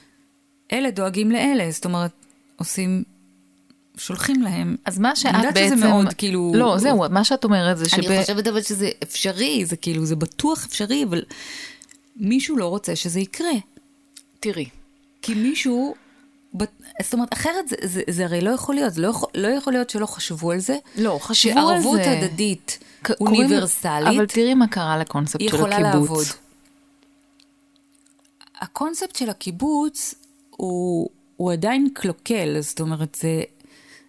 אלה 0.72 0.92
דואגים 0.92 1.32
לאלה, 1.32 1.72
זאת 1.72 1.86
אומרת, 1.86 2.12
עושים, 2.56 3.04
שולחים 3.98 4.42
להם. 4.42 4.76
אז 4.86 5.00
מה 5.00 5.16
שאת 5.16 5.26
אני 5.26 5.38
יודעת 5.38 5.54
בעצם... 5.54 5.78
שזה 5.78 5.88
מאוד, 5.88 6.14
כאילו- 6.14 6.52
לא, 6.56 6.78
זהו, 6.78 7.04
מה 7.10 7.24
שאת 7.24 7.44
אומרת 7.44 7.78
זה 7.78 7.86
אני 7.94 8.04
שב... 8.04 8.20
חושבת 8.22 8.48
אבל 8.48 8.62
שזה 8.62 8.90
אפשרי, 9.04 9.66
זה 9.66 9.76
כאילו, 9.76 10.06
זה 10.06 10.16
בטוח 10.16 10.66
אפשרי, 10.66 11.04
אבל 11.04 11.24
מישהו 12.16 12.58
לא 12.58 12.68
רוצה 12.68 12.96
שזה 12.96 13.20
יקרה. 13.20 13.54
תראי, 14.40 14.66
כי 15.22 15.34
מישהו, 15.34 15.96
זאת 17.04 17.14
אומרת, 17.14 17.34
אחרת 17.34 17.68
זה, 17.68 17.76
זה, 17.84 18.02
זה 18.10 18.26
הרי 18.26 18.42
לא 18.42 18.50
יכול 18.50 18.76
להיות, 18.76 18.94
זה 18.94 19.02
לא 19.02 19.08
יכול, 19.08 19.30
לא 19.36 19.48
יכול 19.48 19.74
להיות 19.74 19.90
שלא 19.90 20.06
חשבו 20.06 20.52
על 20.52 20.60
זה. 20.60 20.78
לא, 20.98 21.18
חשבו 21.22 21.60
על 21.60 21.82
שערבות 21.82 22.00
זה. 22.04 22.12
הדדית 22.12 22.80
ק- 23.04 23.12
קוראים- 23.12 23.36
אוניברסלית, 23.46 24.08
אבל 24.18 24.26
תראי 24.26 24.54
מה 24.54 24.68
קרה 24.68 24.98
לקונספט 24.98 25.40
של 25.42 25.46
יכולה 25.56 25.76
הקיבוץ. 25.78 26.10
לעבוד. 26.10 26.26
הקונספט 28.62 29.16
של 29.16 29.30
הקיבוץ 29.30 30.16
הוא, 30.50 31.10
הוא 31.38 31.52
עדיין 31.52 31.88
קלוקל, 31.94 32.58
זאת 32.62 32.80
אומרת, 32.82 33.18
זה, 33.22 33.44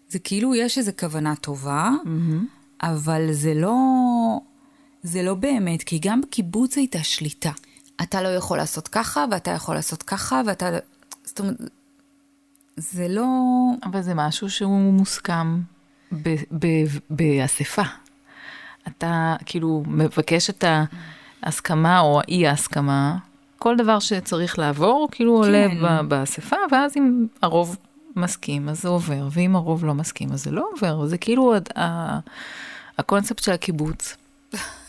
זה 0.08 0.18
כאילו 0.18 0.54
יש 0.54 0.78
איזו 0.78 0.92
כוונה 1.00 1.37
טובה, 1.37 1.90
אבל 2.82 3.32
זה 3.32 3.54
לא, 3.54 3.75
זה 5.02 5.22
לא 5.22 5.34
באמת, 5.34 5.82
כי 5.82 5.99
גם 6.02 6.20
בקיבוץ 6.20 6.76
הייתה 6.76 7.02
שליטה. 7.02 7.50
אתה 8.02 8.22
לא 8.22 8.28
יכול 8.28 8.58
לעשות 8.58 8.88
ככה, 8.88 9.25
ואתה 9.30 9.50
יכול 9.50 9.75
לעשות 9.75 10.02
ככה, 10.02 10.42
ואתה... 10.46 10.70
זאת 11.25 11.40
אומרת, 11.40 11.56
זה 12.76 13.07
לא... 13.09 13.26
אבל 13.85 14.00
זה 14.02 14.14
משהו 14.14 14.50
שהוא 14.50 14.93
מוסכם 14.93 15.61
באספה. 17.11 17.83
אתה 18.88 19.37
כאילו 19.47 19.83
מבקש 19.87 20.50
את 20.50 20.64
ההסכמה 21.43 22.00
או 22.00 22.21
האי 22.21 22.47
ההסכמה, 22.47 23.17
כל 23.59 23.76
דבר 23.76 23.99
שצריך 23.99 24.59
לעבור, 24.59 25.09
כאילו 25.12 25.33
עולה 25.37 25.67
כן. 25.69 25.79
ב- 25.83 26.09
באספה, 26.09 26.57
ואז 26.73 26.97
אם 26.97 27.26
הרוב 27.43 27.76
מסכים, 28.17 28.69
אז 28.69 28.83
זה 28.83 28.88
עובר, 28.88 29.29
ואם 29.31 29.57
הרוב 29.57 29.85
לא 29.85 29.95
מסכים, 29.95 30.33
אז 30.33 30.45
זה 30.45 30.50
לא 30.50 30.67
עובר. 30.73 31.07
זה 31.07 31.19
כאילו 31.19 31.55
ה- 31.76 32.19
הקונספט 32.99 33.43
של 33.43 33.52
הקיבוץ. 33.52 34.17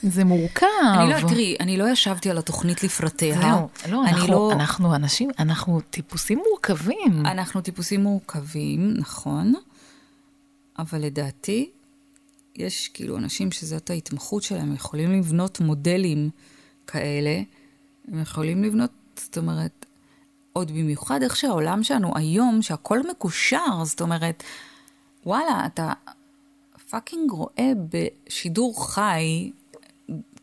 זה 0.03 0.23
מורכב. 0.23 0.65
אני 0.99 1.09
לא, 1.09 1.29
תראי, 1.29 1.55
אני 1.59 1.77
לא 1.77 1.89
ישבתי 1.89 2.29
על 2.29 2.37
התוכנית 2.37 2.83
לפרטיה. 2.83 3.41
זהו, 3.41 3.69
לא, 3.91 4.05
אנחנו, 4.07 4.27
לא... 4.33 4.51
אנחנו 4.53 4.95
אנשים, 4.95 5.29
אנחנו 5.39 5.81
טיפוסים 5.81 6.39
מורכבים. 6.49 7.25
אנחנו 7.25 7.61
טיפוסים 7.61 8.03
מורכבים, 8.03 8.93
נכון, 8.97 9.53
אבל 10.79 11.01
לדעתי, 11.01 11.69
יש 12.55 12.87
כאילו 12.87 13.17
אנשים 13.17 13.51
שזאת 13.51 13.89
ההתמחות 13.89 14.43
שלהם, 14.43 14.61
הם 14.61 14.75
יכולים 14.75 15.11
לבנות 15.11 15.59
מודלים 15.59 16.29
כאלה, 16.87 17.41
הם 18.07 18.21
יכולים 18.21 18.63
לבנות, 18.63 18.91
זאת 19.15 19.37
אומרת, 19.37 19.85
עוד 20.53 20.71
במיוחד 20.71 21.23
איך 21.23 21.35
שהעולם 21.35 21.83
שלנו 21.83 22.11
היום, 22.15 22.61
שהכל 22.61 22.99
מקושר, 23.09 23.83
זאת 23.83 24.01
אומרת, 24.01 24.43
וואלה, 25.25 25.65
אתה 25.65 25.93
פאקינג 26.93 27.31
רואה 27.31 27.71
בשידור 27.89 28.87
חי, 28.87 29.51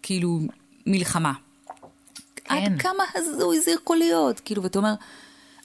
כאילו, 0.02 0.38
מלחמה. 0.86 1.32
כן. 2.36 2.54
עד 2.54 2.80
כמה 2.80 3.04
הזוי 3.14 3.60
זה 3.60 3.70
יכול 3.70 3.96
להיות? 3.96 4.40
כאילו, 4.40 4.62
ואתה 4.62 4.78
אומר, 4.78 4.94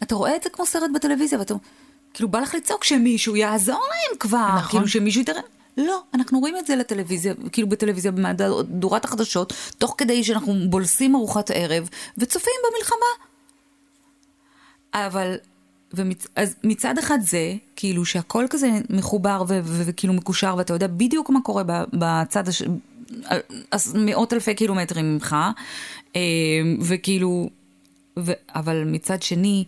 אתה 0.04 0.16
רואה 0.16 0.36
את 0.36 0.44
זה 0.44 0.50
כמו 0.50 0.66
סרט 0.66 0.92
בטלוויזיה, 0.96 1.40
ואתה 1.40 1.54
כאילו, 2.14 2.30
בא 2.30 2.40
לך 2.40 2.56
לצעוק 2.56 2.84
שמישהו 2.84 3.36
יעזור 3.36 3.80
להם 3.80 4.18
כבר, 4.20 4.48
נכון. 4.56 4.70
כאילו 4.70 4.88
שמישהו 4.88 5.22
יתראה. 5.22 5.42
לא, 5.78 6.04
אנחנו 6.14 6.40
רואים 6.40 6.58
את 6.58 6.66
זה 6.66 6.76
לטלוויזיה, 6.76 7.34
כאילו 7.52 7.70
בטלוויזיה, 7.70 8.12
במהדורת 8.12 9.06
החדשות, 9.06 9.54
תוך 9.78 9.96
כדי 9.98 10.24
שאנחנו 10.24 10.54
בולסים 10.70 11.16
ארוחת 11.16 11.52
ערב, 11.54 11.90
וצופים 12.18 12.54
במלחמה. 12.70 13.26
אבל, 14.94 15.36
ומצ, 15.96 16.28
אז 16.36 16.56
מצד 16.64 16.98
אחד 16.98 17.20
זה, 17.22 17.56
כאילו 17.76 18.06
שהכל 18.06 18.46
כזה 18.50 18.70
מחובר 18.90 19.44
ו- 19.48 19.60
ו- 19.64 19.84
וכאילו 19.86 20.14
מקושר, 20.14 20.56
ואתה 20.58 20.74
יודע 20.74 20.88
בדיוק 20.88 21.30
מה 21.30 21.40
קורה 21.42 21.64
בצד 21.94 22.48
הש... 22.48 22.64
מאות 23.96 24.34
אלפי 24.34 24.56
קילומטרים 24.56 25.14
ממך, 25.14 25.36
אה, 26.16 26.22
וכאילו, 26.82 27.50
ו... 28.20 28.32
אבל 28.50 28.84
מצד 28.86 29.22
שני, 29.22 29.66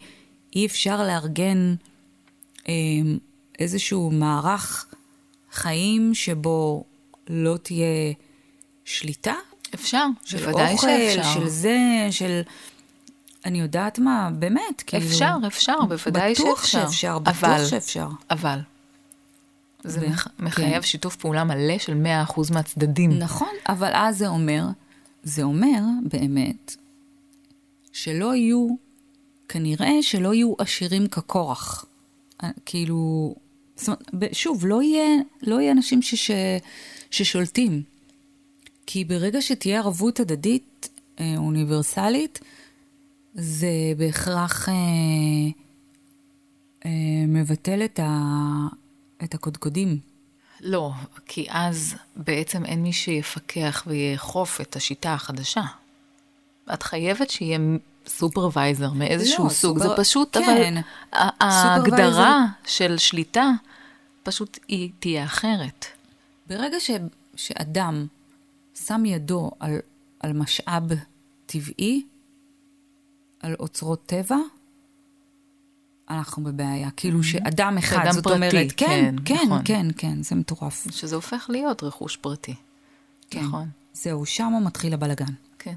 אי 0.56 0.66
אפשר 0.66 1.04
לארגן 1.04 1.76
אה, 2.68 2.74
איזשהו 3.60 4.12
מערך 4.12 4.86
חיים 5.52 6.14
שבו 6.14 6.84
לא 7.30 7.58
תהיה 7.58 8.14
שליטה, 8.86 9.34
אפשר, 9.74 10.06
של 10.26 10.38
בוודאי 10.38 10.74
אוכל, 10.74 10.88
שאפשר. 10.88 11.34
של 11.34 11.48
זה, 11.48 11.78
של... 12.12 12.42
אני 13.48 13.60
יודעת 13.60 14.00
מה, 14.00 14.30
באמת, 14.40 14.84
כאילו... 14.88 15.06
אפשר, 15.06 15.36
אפשר, 15.48 15.80
בוודאי 15.90 16.34
בטוח 16.34 16.62
שאפשר. 16.66 16.86
שאפשר, 16.86 17.20
בטוח 17.20 17.44
אבל- 17.44 17.66
שאפשר. 17.66 18.08
אבל, 18.30 18.60
זה 19.84 20.00
ו- 20.02 20.10
מח- 20.10 20.28
כן. 20.38 20.46
מחייב 20.46 20.82
שיתוף 20.82 21.16
פעולה 21.16 21.44
מלא 21.44 21.78
של 21.78 22.04
100% 22.28 22.54
מהצדדים. 22.54 23.12
נכון, 23.20 23.54
אבל 23.70 23.92
אז 23.94 24.18
זה 24.18 24.28
אומר, 24.28 24.64
זה 25.24 25.44
אומר 25.44 25.80
באמת, 26.10 26.76
שלא 27.94 28.36
יהיו, 28.36 28.68
כנראה 29.50 29.92
שלא 30.02 30.34
יהיו 30.34 30.54
עשירים 30.58 31.08
כקורח. 31.08 31.86
אה, 32.44 32.50
כאילו, 32.66 33.36
זאת 33.76 33.88
אומרת, 34.14 34.30
שוב, 34.34 34.66
לא 34.66 34.82
יהיה, 34.84 35.08
לא 35.42 35.62
יהיה 35.62 35.72
אנשים 35.72 36.02
שש, 36.02 36.32
ששולטים. 37.12 37.82
כי 38.86 39.04
ברגע 39.06 39.42
שתהיה 39.42 39.80
ערבות 39.80 40.20
הדדית 40.20 40.90
אה, 41.20 41.34
אוניברסלית, 41.38 42.40
זה 43.38 43.68
בהכרח 43.98 44.70
אה, 44.70 44.74
אה, 46.86 46.92
מבטל 47.28 47.86
את, 47.86 48.00
ה, 48.04 48.08
את 49.24 49.34
הקודקודים. 49.34 50.00
לא, 50.62 50.92
כי 51.26 51.46
אז 51.50 51.96
בעצם 52.16 52.66
אין 52.66 52.84
מי 52.84 52.94
שיפקח 52.94 53.84
ויאכוף 53.88 54.62
את 54.62 54.76
השיטה 54.76 55.14
החדשה. 55.14 55.62
את 56.74 56.84
חייבת 56.84 57.30
שיהיה 57.30 57.60
סופרוויזר 58.08 58.94
מאיזשהו 58.94 59.44
לא, 59.44 59.50
סוג, 59.50 59.78
סופר- 59.80 59.90
זה 59.90 60.02
פשוט, 60.04 60.38
כן. 60.38 60.82
אבל 61.14 61.30
ההגדרה 61.42 62.46
של 62.66 62.98
שליטה 62.98 63.50
פשוט 64.24 64.60
היא 64.68 64.90
תהיה 65.00 65.24
אחרת. 65.26 65.86
ברגע 66.48 66.80
ש, 66.80 66.92
שאדם 67.36 68.08
שם 68.86 69.06
ידו 69.06 69.52
על, 69.60 69.78
על 70.20 70.34
משאב 70.34 70.84
טבעי, 71.46 72.04
על 73.40 73.56
אוצרות 73.60 74.06
טבע, 74.06 74.38
אנחנו 76.10 76.44
בבעיה. 76.44 76.90
כאילו 76.92 77.24
שאדם 77.24 77.78
אחד, 77.78 78.12
זאת 78.12 78.24
פרטי, 78.24 78.36
אומרת, 78.36 78.54
כן, 78.54 78.68
כן, 78.78 79.16
כן, 79.26 79.46
נכון. 79.46 79.62
כן, 79.66 79.88
כן, 79.98 80.24
זה 80.24 80.36
מטורף. 80.36 80.88
שזה 80.92 81.16
הופך 81.16 81.46
להיות 81.50 81.84
רכוש 81.84 82.18
פרטי. 82.18 82.56
כן. 83.30 83.44
נכון. 83.44 83.70
זהו, 83.94 84.26
שם 84.26 84.54
מתחיל 84.66 84.94
הבלגן. 84.94 85.34
כן. 85.60 85.76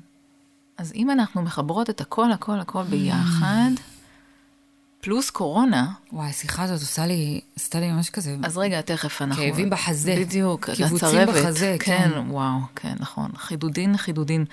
אז 0.79 0.93
אם 0.95 1.11
אנחנו 1.11 1.43
מחברות 1.43 1.91
את 1.91 2.01
הכל, 2.01 2.33
הכל, 2.33 2.61
הכל 2.61 2.83
ביחד, 2.83 3.71
פלוס 5.01 5.31
קורונה, 5.31 5.93
וואי, 6.13 6.29
השיחה 6.29 6.63
הזאת 6.63 6.81
עושה 6.81 7.07
לי, 7.07 7.41
עשתה 7.57 7.81
לי 7.81 7.93
ממש 7.93 8.11
כזה. 8.11 8.37
אז 8.43 8.59
רגע, 8.59 8.81
תכף 8.81 9.23
אנחנו... 9.23 9.43
כאבים 9.43 9.71
בחזה. 9.71 10.17
בדיוק, 10.19 10.71
קיבוצים. 10.71 11.27
בחזה, 11.29 11.77
כן, 11.81 12.11
כן. 12.11 12.19
וואו, 12.29 12.59
כן, 12.77 12.95
נכון. 12.99 13.31
חידודין, 13.37 13.97
חידודין. 13.97 14.45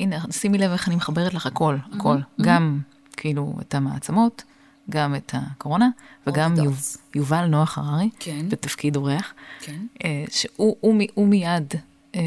הנה, 0.00 0.18
שימי 0.30 0.58
לב 0.58 0.70
איך 0.70 0.88
אני 0.88 0.96
מחברת 0.96 1.34
לך 1.34 1.46
הכל, 1.46 1.76
הכל. 1.92 2.16
גם, 2.40 2.80
כאילו, 3.16 3.54
את 3.60 3.74
המעצמות, 3.74 4.44
גם 4.90 5.14
את 5.14 5.34
הקורונה, 5.34 5.88
וגם 6.26 6.56
יוב. 6.56 6.96
יובל 7.14 7.46
נוח 7.46 7.78
הררי, 7.78 8.10
כן. 8.18 8.48
בתפקיד 8.48 8.96
אורח. 8.96 9.34
כן. 9.60 9.86
אה, 10.04 10.24
שהוא 10.30 10.76
הוא, 10.80 11.02
הוא 11.14 11.28
מיד 11.28 11.74
אה, 12.14 12.20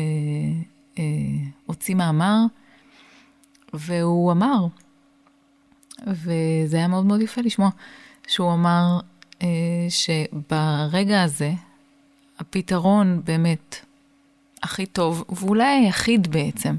אה, 0.99 1.03
הוציא 1.65 1.95
מאמר, 1.95 2.39
והוא 3.73 4.31
אמר, 4.31 4.65
וזה 6.07 6.77
היה 6.77 6.87
מאוד 6.87 7.05
מאוד 7.05 7.21
יפה 7.21 7.41
לשמוע, 7.41 7.69
שהוא 8.27 8.53
אמר 8.53 8.99
אה, 9.41 9.47
שברגע 9.89 11.23
הזה, 11.23 11.53
הפתרון 12.39 13.21
באמת 13.23 13.75
הכי 14.63 14.85
טוב, 14.85 15.23
ואולי 15.29 15.65
היחיד 15.65 16.27
בעצם, 16.31 16.75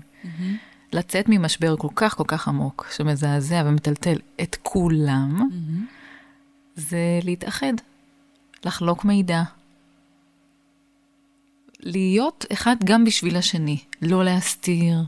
לצאת 0.95 1.25
ממשבר 1.29 1.77
כל 1.77 1.89
כך 1.97 2.17
כל 2.17 2.25
כך 2.27 2.49
עמוק, 2.49 2.87
שמזעזע 2.97 3.63
ומטלטל 3.67 4.19
את 4.43 4.57
כולם, 4.63 5.49
זה 6.77 7.21
להתאחד, 7.23 7.73
לחלוק 8.65 9.05
מידע, 9.05 9.43
להיות 11.81 12.45
אחד 12.53 12.77
גם 12.85 13.05
בשביל 13.05 13.37
השני, 13.37 13.79
לא 14.03 14.25
להסתיר 14.25 14.99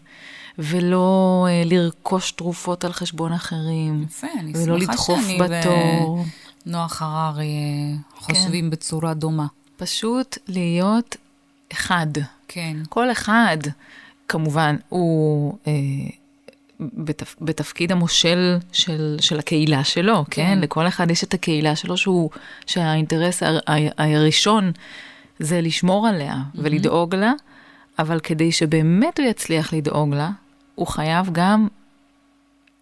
ולא 0.59 1.47
אה, 1.49 1.63
לרכוש 1.65 2.31
תרופות 2.31 2.85
על 2.85 2.93
חשבון 2.93 3.33
אחרים, 3.33 4.03
יפה, 4.09 4.27
אני 4.41 4.53
ולא 4.57 4.79
לדחוף 4.79 5.21
שאני 5.21 5.39
בתור. 5.39 6.25
ונוח 6.67 7.03
הררי 7.03 7.45
אה, 7.45 7.99
חושבים 8.17 8.71
בצורה 8.71 9.15
דומה. 9.15 9.47
פשוט 9.77 10.39
להיות 10.49 11.17
אחד. 11.73 12.07
כן. 12.49 12.77
כל 12.89 13.13
אחד, 13.13 13.59
כמובן, 14.29 14.77
הוא 14.89 15.59
אה, 15.67 15.73
בתפ, 16.81 17.37
בתפקיד 17.41 17.93
המושל 17.93 18.59
של, 18.73 19.17
של 19.21 19.39
הקהילה 19.39 19.85
שלו, 19.85 20.25
כן. 20.31 20.45
כן. 20.45 20.59
לכל 20.61 20.89
אחד 20.89 21.11
יש 21.11 21.25
את 21.25 21.35
הקהילה 21.35 21.77
שלו, 21.77 21.97
שהוא, 21.97 22.31
שהאינטרס 22.67 23.43
ה, 23.43 23.47
ה, 23.67 24.15
הראשון 24.17 24.73
זה 25.39 25.61
לשמור 25.61 26.09
עליה 26.09 26.35
mm-hmm. 26.35 26.59
ולדאוג 26.63 27.15
לה, 27.15 27.33
אבל 27.99 28.21
כדי 28.21 28.53
שבאמת 28.53 29.21
הוא 29.21 29.27
יצליח 29.27 29.73
לדאוג 29.73 30.15
לה, 30.15 30.31
הוא 30.75 30.87
חייב 30.87 31.29
גם 31.33 31.69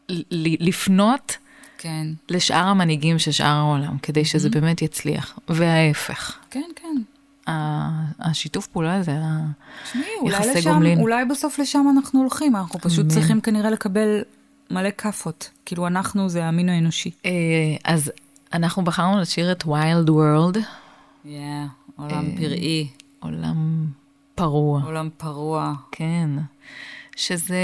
ל- 0.09 0.68
לפנות 0.68 1.37
כן. 1.78 2.07
לשאר 2.30 2.66
המנהיגים 2.66 3.18
של 3.18 3.30
שאר 3.30 3.46
העולם, 3.46 3.98
כדי 3.98 4.24
שזה 4.24 4.50
באמת 4.50 4.83
יצליח, 4.83 5.38
וההפך. 5.48 6.38
כן, 6.50 6.61
כן. 6.76 7.02
השיתוף 8.20 8.66
פעולה 8.66 8.94
הזה, 8.96 9.12
ה- 9.18 9.46
תשמעי, 9.85 10.04
אולי 10.20 10.37
יחסי 10.37 10.54
לשם, 10.54 10.72
גומלין. 10.72 11.00
אולי 11.00 11.24
בסוף 11.24 11.59
לשם 11.59 11.87
אנחנו 11.96 12.20
הולכים, 12.20 12.57
אנחנו 12.57 12.80
פשוט. 12.80 13.07
צריכים 13.09 13.40
כנראה 13.40 13.70
לקבל 13.70 14.22
מלא 14.70 14.88
כאפות. 14.98 15.50
כאילו, 15.66 15.87
אנחנו 15.87 16.28
זה 16.28 16.44
המין 16.44 16.68
האנושי. 16.68 17.11
אה, 17.24 17.30
אז 17.85 18.12
אנחנו 18.52 18.85
בחרנו 18.85 19.20
לשיר 19.20 19.52
את 19.52 19.62
Wild 19.62 20.09
World, 20.09 20.59
כן, 21.24 21.66
עולם 21.96 22.37
פראי. 22.37 22.88
עולם 23.20 23.87
פרוע. 24.35 24.83
עולם 24.83 25.09
פרוע. 25.16 25.72
כן. 25.92 26.30
שזה, 27.16 27.57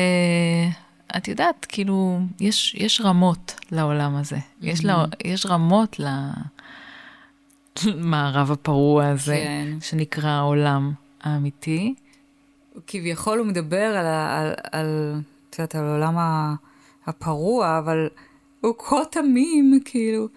את 1.17 1.29
יודעת, 1.29 1.67
כאילו, 1.69 2.21
יש, 2.41 2.75
יש 2.75 3.01
רמות 3.01 3.55
לעולם 3.73 4.17
הזה. 4.17 4.39
יש, 4.61 4.85
לה, 4.85 5.05
יש 5.25 5.47
רמות 5.47 5.97
למערב 7.87 8.51
הפרוע 8.51 9.07
הזה, 9.07 9.35
כן. 9.35 9.69
שנקרא 9.81 10.29
העולם 10.29 10.93
האמיתי. 11.23 11.95
כביכול 12.87 13.39
הוא 13.39 13.47
מדבר 13.47 13.97
על, 13.97 14.07
על, 14.07 14.53
על, 14.73 15.15
את 15.51 15.59
יודעת, 15.59 15.75
על 15.75 15.85
העולם 15.85 16.15
הפרוע, 17.07 17.79
אבל 17.79 18.09
הוא 18.61 18.75
כה 18.79 18.97
תמים, 19.11 19.81
כאילו, 19.85 20.29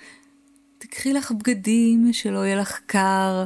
תקחי 0.78 1.14
לך 1.14 1.32
בגדים, 1.32 2.14
שלא 2.14 2.46
יהיה 2.46 2.56
לך 2.56 2.80
קר, 2.86 3.46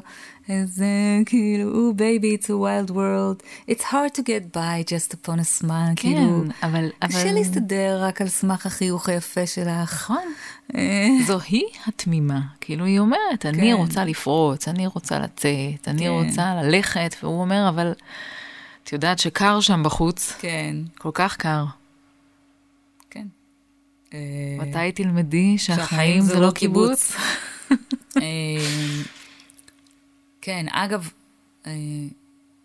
איזה, 0.50 0.86
כאילו, 1.26 1.94
baby, 1.96 2.38
it's 2.42 2.46
a 2.46 2.50
wild 2.50 2.92
world, 2.92 3.44
it's 3.70 3.84
hard 3.84 4.18
to 4.18 4.22
get 4.22 4.56
by 4.56 4.84
just 4.90 5.14
upon 5.14 5.40
a 5.40 5.62
smile, 5.62 5.96
כאילו, 5.96 6.44
כן, 6.44 6.68
אבל... 6.68 6.90
קשה 7.00 7.22
אבל... 7.22 7.34
להסתדר 7.34 8.04
רק 8.04 8.22
על 8.22 8.28
סמך 8.28 8.66
החיוך 8.66 9.10
היפה 9.10 9.46
שלך. 9.48 10.04
נכון. 10.04 10.34
אה, 10.76 11.08
זו 11.28 11.40
היא 11.48 11.66
התמימה. 11.88 12.40
כאילו, 12.62 12.86
היא 12.86 13.00
אומרת, 13.00 13.46
אני 13.46 13.58
כן. 13.58 13.74
רוצה 13.74 14.06
לפרוץ, 14.06 14.68
אני 14.68 14.88
רוצה 14.88 15.20
לצאת, 15.20 15.88
אני 15.88 16.04
כן. 16.04 16.08
רוצה 16.08 16.56
ללכת, 16.56 17.16
והוא 17.24 17.42
אומר, 17.42 17.70
אבל 17.70 17.94
את 18.84 18.94
יודעת 18.94 19.20
שקר 19.20 19.60
שם 19.60 19.84
בחוץ, 19.84 20.34
כן, 20.40 20.76
כל 20.98 21.12
כך 21.14 21.38
קר. 21.38 21.66
כן. 23.10 23.28
אה, 24.14 24.20
מתי 24.60 24.92
תלמדי 24.92 25.58
שהחיים 25.58 26.22
זה 26.22 26.40
לא 26.40 26.48
לא 26.48 26.52
קיבוץ? 26.52 27.16
כן, 30.48 30.66
אגב, 30.72 31.10
אה, 31.66 31.72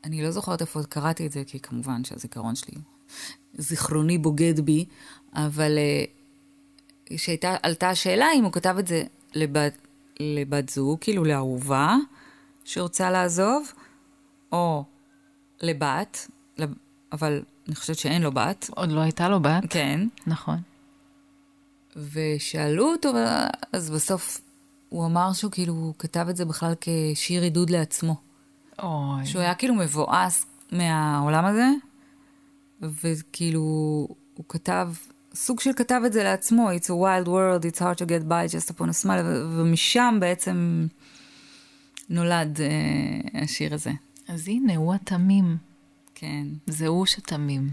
אני 0.04 0.22
לא 0.22 0.30
זוכרת 0.30 0.60
איפה 0.60 0.80
קראתי 0.88 1.26
את 1.26 1.32
זה, 1.32 1.42
כי 1.46 1.60
כמובן 1.60 2.04
שהזיכרון 2.04 2.54
שלי, 2.54 2.74
זיכרוני 3.54 4.18
בוגד 4.18 4.60
בי, 4.60 4.84
אבל 5.34 5.78
אה, 5.78 6.04
כשעלתה 7.16 7.90
השאלה 7.90 8.26
אם 8.34 8.44
הוא 8.44 8.52
כתב 8.52 8.76
את 8.78 8.86
זה 8.86 9.02
לבת, 9.34 9.78
לבת 10.20 10.68
זוג, 10.68 10.98
כאילו 11.00 11.24
לאהובה, 11.24 11.96
שרוצה 12.64 13.10
לעזוב, 13.10 13.72
או 14.52 14.84
לבת, 15.60 16.28
לב- 16.58 16.74
אבל 17.12 17.42
אני 17.68 17.74
חושבת 17.74 17.98
שאין 17.98 18.22
לו 18.22 18.32
בת, 18.32 18.70
עוד 18.70 18.90
לא 18.92 19.00
הייתה 19.00 19.28
לו 19.28 19.40
בת, 19.42 19.62
כן. 19.70 20.08
נכון. 20.26 20.58
ושאלו 22.12 22.92
אותו, 22.92 23.12
אז 23.72 23.90
בסוף 23.90 24.40
הוא 24.92 25.06
אמר 25.06 25.32
שהוא 25.32 25.52
כאילו 25.52 25.94
כתב 25.98 26.26
את 26.30 26.36
זה 26.36 26.44
בכלל 26.44 26.74
כשיר 26.80 27.42
עידוד 27.42 27.70
לעצמו. 27.70 28.14
אוי. 28.82 29.26
שהוא 29.26 29.42
היה 29.42 29.54
כאילו 29.54 29.74
מבואס 29.74 30.46
מהעולם 30.72 31.44
הזה, 31.44 31.68
וכאילו 32.82 33.60
הוא 34.34 34.44
כתב, 34.48 34.88
סוג 35.34 35.60
של 35.60 35.70
כתב 35.76 36.00
את 36.06 36.12
זה 36.12 36.24
לעצמו, 36.24 36.70
It's 36.70 36.84
a 36.84 36.88
wild 36.88 37.28
world, 37.28 37.64
it's 37.72 37.78
hard 37.78 37.98
to 37.98 38.06
get 38.06 38.28
by 38.28 38.56
just 38.56 38.70
upon 38.70 38.84
a 38.84 39.04
smile, 39.04 39.26
ומשם 39.56 40.16
בעצם 40.20 40.86
נולד 42.10 42.60
אה, 42.60 43.42
השיר 43.42 43.74
הזה. 43.74 43.90
אז 44.28 44.48
הנה, 44.48 44.76
הוא 44.76 44.94
התמים. 44.94 45.56
כן. 46.14 46.46
זה 46.66 46.86
הוא 46.86 47.06
שתמים. 47.06 47.70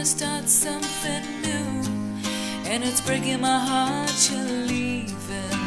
You 0.00 0.06
wanna 0.06 0.08
start 0.08 0.48
something 0.48 1.42
new, 1.42 1.84
and 2.64 2.82
it's 2.82 3.02
breaking 3.02 3.38
my 3.42 3.58
heart 3.58 4.30
you're 4.30 4.66
leaving. 4.66 5.60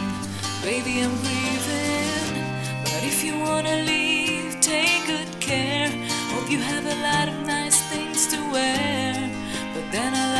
Baby, 0.63 1.03
I'm 1.03 1.13
grieving, 1.21 2.33
but 2.83 3.03
if 3.03 3.23
you 3.23 3.37
wanna 3.37 3.83
leave, 3.83 4.59
take 4.59 5.05
good 5.05 5.29
care. 5.39 5.89
Hope 6.33 6.49
you 6.49 6.57
have 6.57 6.83
a 6.83 6.95
lot 7.07 7.27
of 7.27 7.45
nice 7.45 7.79
things 7.91 8.25
to 8.33 8.37
wear, 8.51 9.13
but 9.75 9.85
then 9.91 10.11
a 10.13 10.32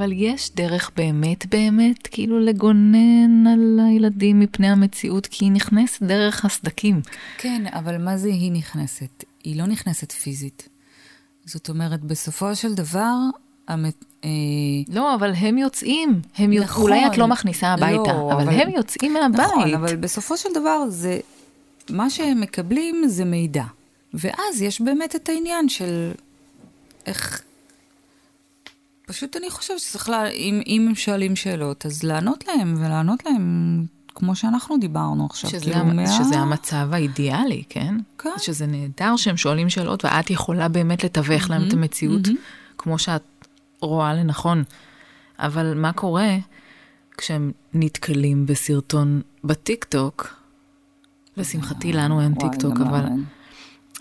אבל 0.00 0.12
יש 0.12 0.50
דרך 0.54 0.90
באמת 0.96 1.46
באמת 1.46 2.06
כאילו 2.06 2.40
לגונן 2.40 3.46
על 3.46 3.80
הילדים 3.86 4.40
מפני 4.40 4.68
המציאות, 4.68 5.26
כי 5.26 5.44
היא 5.44 5.52
נכנסת 5.52 6.02
דרך 6.02 6.44
הסדקים. 6.44 7.00
כן, 7.38 7.62
אבל 7.72 7.98
מה 7.98 8.16
זה 8.16 8.28
היא 8.28 8.52
נכנסת? 8.52 9.24
היא 9.44 9.56
לא 9.56 9.66
נכנסת 9.66 10.12
פיזית. 10.12 10.68
זאת 11.44 11.68
אומרת, 11.68 12.00
בסופו 12.00 12.56
של 12.56 12.74
דבר, 12.74 13.14
המת... 13.68 14.04
אה, 14.24 14.28
לא, 14.88 15.14
אבל 15.14 15.32
הם 15.34 15.58
יוצאים. 15.58 16.20
הם. 16.36 16.52
נכון. 16.52 16.82
אולי 16.82 17.06
את 17.06 17.18
לא 17.18 17.26
מכניסה 17.26 17.68
הביתה, 17.68 18.12
לא, 18.12 18.32
אבל, 18.32 18.42
אבל- 18.42 18.60
הם 18.60 18.70
יוצאים 18.70 19.12
מהבית. 19.12 19.40
נכון, 19.40 19.74
אבל 19.74 19.96
בסופו 19.96 20.36
של 20.36 20.48
דבר 20.54 20.84
זה, 20.88 21.20
מה 21.90 22.10
שהם 22.10 22.40
מקבלים 22.40 23.02
זה 23.06 23.24
מידע. 23.24 23.64
ואז 24.14 24.62
יש 24.62 24.80
באמת 24.80 25.16
את 25.16 25.28
העניין 25.28 25.68
של 25.68 26.12
איך... 27.06 27.42
פשוט 29.10 29.36
אני 29.36 29.50
חושבת 29.50 29.78
שצריך, 29.78 30.08
לה, 30.08 30.28
אם, 30.28 30.60
אם 30.66 30.86
הם 30.88 30.94
שואלים 30.94 31.36
שאלות, 31.36 31.86
אז 31.86 32.02
לענות 32.02 32.44
להם, 32.48 32.74
ולענות 32.78 33.26
להם 33.26 33.84
כמו 34.14 34.36
שאנחנו 34.36 34.76
דיברנו 34.78 35.26
עכשיו. 35.26 35.50
שזה, 35.50 35.64
כאילו, 35.64 35.76
המ... 35.76 35.96
מה- 35.96 36.06
שזה 36.06 36.38
המצב 36.38 36.88
האידיאלי, 36.92 37.62
כן? 37.68 37.94
כן. 38.18 38.30
שזה 38.38 38.66
נהדר 38.66 39.16
שהם 39.16 39.36
שואלים 39.36 39.68
שאלות, 39.70 40.04
ואת 40.04 40.30
יכולה 40.30 40.68
באמת 40.68 41.04
לתווך 41.04 41.50
להם 41.50 41.68
את 41.68 41.72
המציאות, 41.72 42.20
כמו 42.78 42.98
שאת 42.98 43.22
רואה 43.80 44.14
לנכון. 44.14 44.64
אבל 45.38 45.74
מה 45.76 45.92
קורה 45.92 46.36
כשהם 47.16 47.52
נתקלים 47.74 48.46
בסרטון 48.46 49.20
בטיקטוק? 49.44 50.34
לשמחתי 51.36 51.92
לנו 51.92 52.20
אין 52.20 52.34
טיקטוק, 52.34 52.80
אבל... 52.80 53.04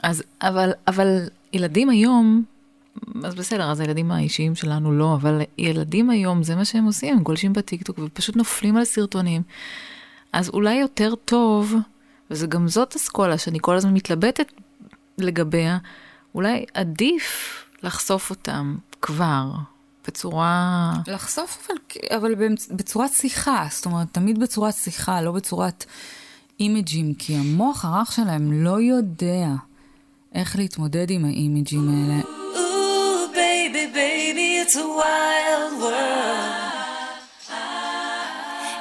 אז, 0.03 0.23
אבל, 0.41 0.71
אבל 0.87 1.19
ילדים 1.53 1.89
היום, 1.89 2.43
אז 3.23 3.35
בסדר, 3.35 3.71
אז 3.71 3.79
הילדים 3.79 4.11
האישיים 4.11 4.55
שלנו 4.55 4.91
לא, 4.91 5.13
אבל 5.13 5.41
ילדים 5.57 6.09
היום, 6.09 6.43
זה 6.43 6.55
מה 6.55 6.65
שהם 6.65 6.85
עושים, 6.85 7.17
הם 7.17 7.23
גולשים 7.23 7.53
בטיקטוק 7.53 7.99
ופשוט 7.99 8.35
נופלים 8.35 8.77
על 8.77 8.85
סרטונים. 8.85 9.41
אז 10.33 10.49
אולי 10.49 10.75
יותר 10.75 11.13
טוב, 11.25 11.75
וזה 12.31 12.47
גם 12.47 12.67
זאת 12.67 12.95
אסכולה 12.95 13.37
שאני 13.37 13.57
כל 13.61 13.75
הזמן 13.75 13.93
מתלבטת 13.93 14.51
לגביה, 15.17 15.77
אולי 16.35 16.65
עדיף 16.73 17.55
לחשוף 17.83 18.29
אותם 18.29 18.75
כבר, 19.01 19.51
בצורה... 20.07 20.93
לחשוף, 21.07 21.67
אבל, 21.67 21.77
אבל 22.17 22.35
בצורת 22.71 23.11
שיחה, 23.13 23.67
זאת 23.71 23.85
אומרת, 23.85 24.07
תמיד 24.11 24.39
בצורת 24.39 24.73
שיחה, 24.73 25.21
לא 25.21 25.31
בצורת 25.31 25.85
אימג'ים, 26.59 27.13
כי 27.13 27.35
המוח 27.35 27.85
הרך 27.85 28.11
שלהם 28.11 28.63
לא 28.63 28.81
יודע 28.81 29.47
איך 30.35 30.55
להתמודד 30.55 31.09
עם 31.09 31.25
האימג'ים 31.25 31.89
האלה. 31.89 32.21
Baby, 33.79 33.93
baby, 33.93 34.47
it's 34.61 34.75
a 34.75 34.87
wild 35.01 35.73
world. 35.83 37.19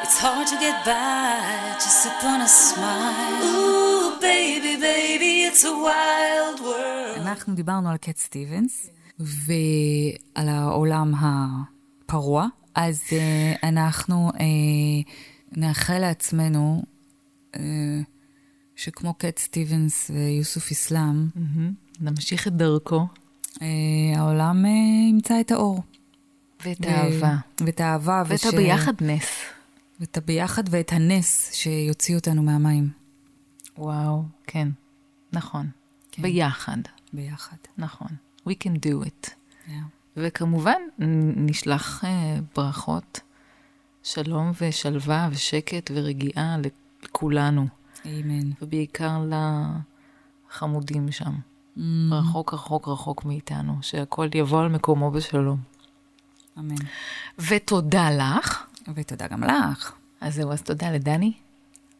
It's 0.03 0.19
hard 0.25 0.47
to 0.53 0.57
get 0.65 0.77
by 0.85 1.77
just 1.85 2.03
upon 2.11 2.41
a 2.41 2.49
smile. 2.49 3.43
Ooh, 3.45 4.19
baby, 4.21 4.75
baby, 4.91 5.33
it's 5.49 5.65
a 5.65 5.75
wild 5.87 6.61
world. 6.61 7.19
אנחנו 7.21 7.55
דיברנו 7.55 7.91
על 7.91 7.97
קט 7.97 8.17
סטיבנס 8.17 8.91
ועל 9.19 10.49
העולם 10.49 11.13
הפרוע, 11.21 12.47
אז 12.75 13.03
uh, 13.09 13.59
אנחנו 13.63 14.31
uh, 14.35 14.39
נאחל 15.53 15.99
לעצמנו 15.99 16.83
uh, 17.55 17.59
שכמו 18.77 19.15
קט 19.15 19.39
סטיבנס 19.39 20.11
ויוסוף 20.15 20.71
אסלאם, 20.71 21.29
מהמם, 21.35 21.73
נמשיך 22.01 22.47
את 22.47 22.53
דרכו, 22.53 23.07
העולם 24.17 24.65
uh, 24.65 24.69
ימצא 25.11 25.41
את 25.41 25.51
האור. 25.51 25.83
ואת 26.65 26.85
האהבה, 26.85 27.37
ואת 27.61 27.81
האהבה. 27.81 28.23
ואת 28.27 28.45
הביחדנס. 28.45 29.25
ואת 30.01 30.17
הביחד 30.17 30.63
ואת 30.71 30.93
הנס 30.93 31.53
שיוציא 31.53 32.17
אותנו 32.17 32.43
מהמים. 32.43 32.89
וואו, 33.79 34.23
כן, 34.47 34.69
נכון. 35.33 35.67
ביחד, 36.19 36.79
ביחד. 37.13 37.57
נכון. 37.79 38.09
We 38.49 38.53
can 38.53 38.87
do 38.87 39.07
it. 39.07 39.31
Yeah. 39.67 39.71
וכמובן, 40.17 40.81
נשלח 41.37 42.05
אה, 42.05 42.39
ברכות, 42.57 43.21
שלום 44.03 44.53
ושלווה 44.61 45.29
ושקט 45.33 45.91
ורגיעה 45.95 46.57
לכולנו, 47.05 47.67
אמן. 48.07 48.51
ובעיקר 48.63 49.25
לחמודים 50.51 51.13
שם, 51.13 51.33
רחוק 52.11 52.55
רחוק 52.55 52.89
רחוק 52.89 53.25
מאיתנו, 53.25 53.73
שהכל 53.81 54.29
יבוא 54.35 54.61
על 54.61 54.69
מקומו 54.69 55.11
בשלום. 55.11 55.59
אמן. 56.59 56.75
ותודה 57.39 58.11
לך. 58.11 58.67
ותודה 58.95 59.27
גם 59.29 59.45
לך. 59.45 59.93
אז 60.21 60.35
זהו, 60.35 60.53
אז 60.53 60.63
תודה 60.63 60.91
לדני, 60.91 61.33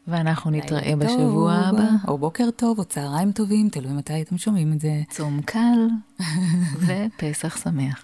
ואנחנו 0.07 0.51
נתראה 0.51 0.81
לילה 0.81 0.95
בשבוע 0.95 1.69
טוב, 1.69 1.79
הבא. 1.79 1.89
או 2.07 2.17
בוקר 2.17 2.49
טוב, 2.55 2.79
או 2.79 2.85
צהריים 2.85 3.31
טובים, 3.31 3.69
תלוי 3.69 3.93
מתי 3.93 4.21
אתם 4.21 4.37
שומעים 4.37 4.73
את 4.73 4.81
זה. 4.81 5.01
צום 5.09 5.41
קל 5.41 5.87
ופסח 6.85 7.63
שמח. 7.63 8.03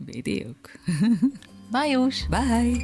בדיוק. 0.00 0.68
ביי 1.70 1.90
יוש. 1.90 2.26
ביי. 2.28 2.82